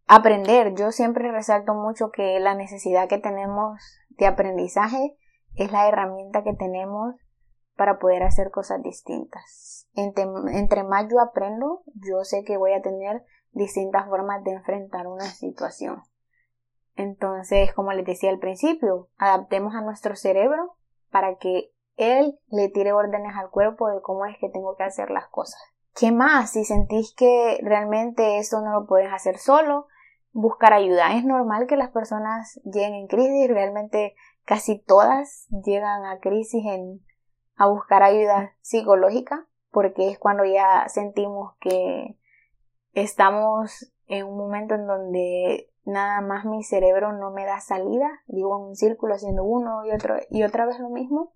Aprender. 0.07 0.75
Yo 0.75 0.90
siempre 0.92 1.31
resalto 1.31 1.75
mucho 1.75 2.11
que 2.11 2.40
la 2.40 2.55
necesidad 2.55 3.09
que 3.09 3.18
tenemos 3.18 3.81
de 4.11 4.27
aprendizaje 4.27 5.16
es 5.55 5.73
la 5.73 5.88
herramienta 5.88 6.42
que 6.42 6.55
tenemos 6.55 7.14
para 7.77 7.99
poder 7.99 8.23
hacer 8.23 8.51
cosas 8.51 8.83
distintas. 8.83 9.88
Entre, 9.94 10.25
entre 10.53 10.85
más 10.85 11.07
yo 11.11 11.20
aprendo, 11.20 11.83
yo 11.94 12.25
sé 12.25 12.44
que 12.44 12.57
voy 12.57 12.73
a 12.73 12.83
tener 12.83 13.25
distintas 13.53 14.07
formas 14.07 14.44
de 14.44 14.53
enfrentar 14.53 15.07
una 15.07 15.25
situación. 15.25 16.03
Entonces, 16.96 17.73
como 17.73 17.92
les 17.92 18.05
decía 18.05 18.31
al 18.31 18.38
principio, 18.38 19.09
adaptemos 19.16 19.75
a 19.75 19.81
nuestro 19.81 20.16
cerebro 20.16 20.77
para 21.11 21.37
que 21.37 21.73
él 22.00 22.38
le 22.48 22.68
tire 22.68 22.92
órdenes 22.92 23.34
al 23.36 23.50
cuerpo 23.50 23.88
de 23.88 24.00
cómo 24.02 24.26
es 24.26 24.36
que 24.38 24.48
tengo 24.48 24.76
que 24.76 24.84
hacer 24.84 25.10
las 25.10 25.28
cosas. 25.28 25.60
¿Qué 25.94 26.12
más? 26.12 26.52
Si 26.52 26.64
sentís 26.64 27.14
que 27.14 27.58
realmente 27.62 28.38
esto 28.38 28.60
no 28.60 28.72
lo 28.72 28.86
puedes 28.86 29.12
hacer 29.12 29.38
solo, 29.38 29.86
buscar 30.32 30.72
ayuda. 30.72 31.14
Es 31.16 31.24
normal 31.24 31.66
que 31.66 31.76
las 31.76 31.90
personas 31.90 32.60
lleguen 32.64 32.94
en 32.94 33.06
crisis, 33.06 33.48
realmente 33.48 34.14
casi 34.44 34.78
todas 34.78 35.46
llegan 35.64 36.04
a 36.04 36.18
crisis 36.20 36.64
en 36.64 37.00
a 37.56 37.66
buscar 37.66 38.02
ayuda 38.02 38.54
psicológica, 38.62 39.46
porque 39.70 40.08
es 40.08 40.18
cuando 40.18 40.44
ya 40.44 40.88
sentimos 40.88 41.54
que 41.60 42.16
estamos 42.94 43.92
en 44.06 44.26
un 44.26 44.38
momento 44.38 44.74
en 44.74 44.86
donde 44.86 45.70
nada 45.84 46.22
más 46.22 46.46
mi 46.46 46.62
cerebro 46.64 47.12
no 47.12 47.30
me 47.32 47.44
da 47.44 47.60
salida, 47.60 48.08
digo 48.26 48.56
en 48.56 48.68
un 48.70 48.76
círculo 48.76 49.14
haciendo 49.14 49.44
uno 49.44 49.84
y 49.84 49.92
otro 49.92 50.16
y 50.30 50.42
otra 50.42 50.64
vez 50.64 50.78
lo 50.78 50.88
mismo. 50.88 51.32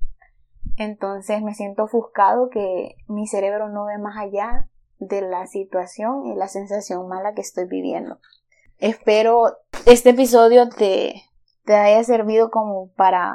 Entonces 0.77 1.43
me 1.43 1.55
siento 1.55 1.85
ofuscado 1.85 2.51
que 2.51 2.97
mi 3.09 3.27
cerebro 3.27 3.69
no 3.69 3.87
ve 3.87 3.99
más 3.99 4.17
allá 4.19 4.69
de 4.99 5.23
la 5.23 5.47
situación 5.47 6.27
y 6.27 6.35
la 6.35 6.49
sensación 6.49 7.09
mala 7.09 7.35
que 7.35 7.43
estoy 7.43 7.67
viviendo. 7.67 8.19
Espero 8.79 9.59
este 9.87 10.11
episodio 10.11 10.69
te, 10.69 11.23
te 11.65 11.75
haya 11.75 12.03
servido 12.03 12.51
como 12.51 12.93
para 12.93 13.35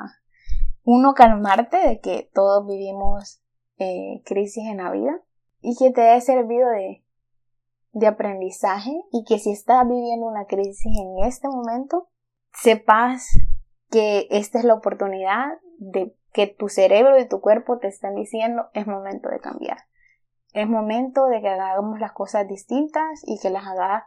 uno 0.84 1.14
calmarte 1.14 1.78
de 1.78 2.00
que 2.00 2.30
todos 2.34 2.66
vivimos 2.68 3.42
eh, 3.78 4.22
crisis 4.26 4.66
en 4.68 4.78
la 4.78 4.92
vida 4.92 5.22
y 5.62 5.76
que 5.78 5.92
te 5.92 6.02
haya 6.02 6.22
servido 6.22 6.70
de 6.70 7.04
de 7.92 8.08
aprendizaje 8.08 8.92
y 9.12 9.24
que 9.26 9.40
si 9.40 9.52
estás 9.52 9.88
viviendo 9.88 10.28
una 10.28 10.46
crisis 10.46 10.92
en 10.98 11.26
este 11.26 11.48
momento, 11.48 12.08
sepas 12.54 13.28
que 13.90 14.28
esta 14.30 14.60
es 14.60 14.66
la 14.66 14.76
oportunidad 14.76 15.48
de 15.78 16.16
que 16.34 16.48
tu 16.48 16.70
cerebro 16.70 17.20
y 17.20 17.28
tu 17.28 17.42
cuerpo 17.42 17.80
te 17.80 17.88
están 17.88 18.16
diciendo 18.16 18.70
es 18.74 18.88
momento 18.88 19.30
de 19.30 19.40
cambiar. 19.40 19.78
Es 20.54 20.68
momento 20.68 21.26
de 21.26 21.42
que 21.42 21.50
hagamos 21.50 22.00
las 22.00 22.12
cosas 22.12 22.48
distintas 22.48 23.22
y 23.26 23.40
que 23.40 23.50
las 23.50 23.66
hagas 23.66 24.04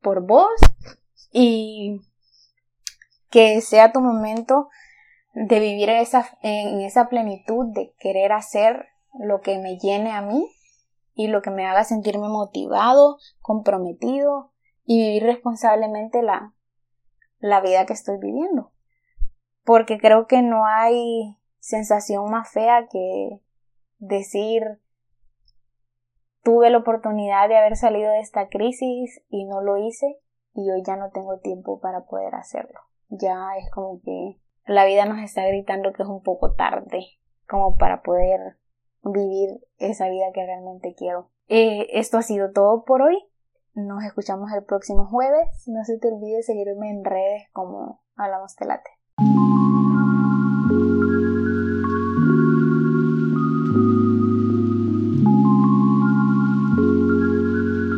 por 0.00 0.26
vos 0.26 0.50
y 1.32 2.00
que 3.30 3.60
sea 3.60 3.92
tu 3.92 4.00
momento 4.00 4.68
de 5.34 5.60
vivir 5.60 5.90
esa, 5.90 6.26
en 6.42 6.80
esa 6.80 7.08
plenitud 7.08 7.66
de 7.72 7.94
querer 7.98 8.32
hacer 8.32 8.88
lo 9.18 9.40
que 9.40 9.58
me 9.58 9.78
llene 9.78 10.12
a 10.12 10.22
mí 10.22 10.50
y 11.14 11.28
lo 11.28 11.42
que 11.42 11.50
me 11.50 11.66
haga 11.66 11.84
sentirme 11.84 12.28
motivado, 12.28 13.18
comprometido 13.40 14.52
y 14.84 15.00
vivir 15.00 15.24
responsablemente 15.24 16.22
la, 16.22 16.54
la 17.38 17.60
vida 17.60 17.86
que 17.86 17.92
estoy 17.92 18.18
viviendo. 18.18 18.72
Porque 19.64 19.98
creo 19.98 20.26
que 20.26 20.42
no 20.42 20.64
hay 20.66 21.37
sensación 21.58 22.30
más 22.30 22.50
fea 22.50 22.86
que 22.90 23.40
decir 23.98 24.80
tuve 26.42 26.70
la 26.70 26.78
oportunidad 26.78 27.48
de 27.48 27.56
haber 27.56 27.76
salido 27.76 28.10
de 28.10 28.20
esta 28.20 28.48
crisis 28.48 29.22
y 29.28 29.44
no 29.44 29.60
lo 29.60 29.76
hice 29.76 30.18
y 30.54 30.70
hoy 30.70 30.82
ya 30.84 30.96
no 30.96 31.10
tengo 31.10 31.38
tiempo 31.40 31.80
para 31.80 32.04
poder 32.06 32.34
hacerlo. 32.34 32.80
Ya 33.08 33.56
es 33.58 33.70
como 33.70 34.00
que 34.02 34.40
la 34.66 34.84
vida 34.84 35.04
nos 35.04 35.22
está 35.22 35.46
gritando 35.46 35.92
que 35.92 36.02
es 36.02 36.08
un 36.08 36.22
poco 36.22 36.54
tarde 36.54 37.06
como 37.48 37.76
para 37.76 38.02
poder 38.02 38.56
vivir 39.02 39.60
esa 39.78 40.08
vida 40.08 40.26
que 40.32 40.44
realmente 40.44 40.94
quiero. 40.94 41.30
Eh, 41.48 41.86
esto 41.92 42.18
ha 42.18 42.22
sido 42.22 42.52
todo 42.52 42.84
por 42.84 43.02
hoy. 43.02 43.18
Nos 43.74 44.04
escuchamos 44.04 44.50
el 44.52 44.64
próximo 44.64 45.06
jueves. 45.06 45.64
No 45.66 45.84
se 45.84 45.98
te 45.98 46.08
olvide 46.08 46.42
seguirme 46.42 46.90
en 46.90 47.04
redes 47.04 47.48
como 47.52 48.02
Hablamos 48.16 48.56
Telate. 48.56 48.97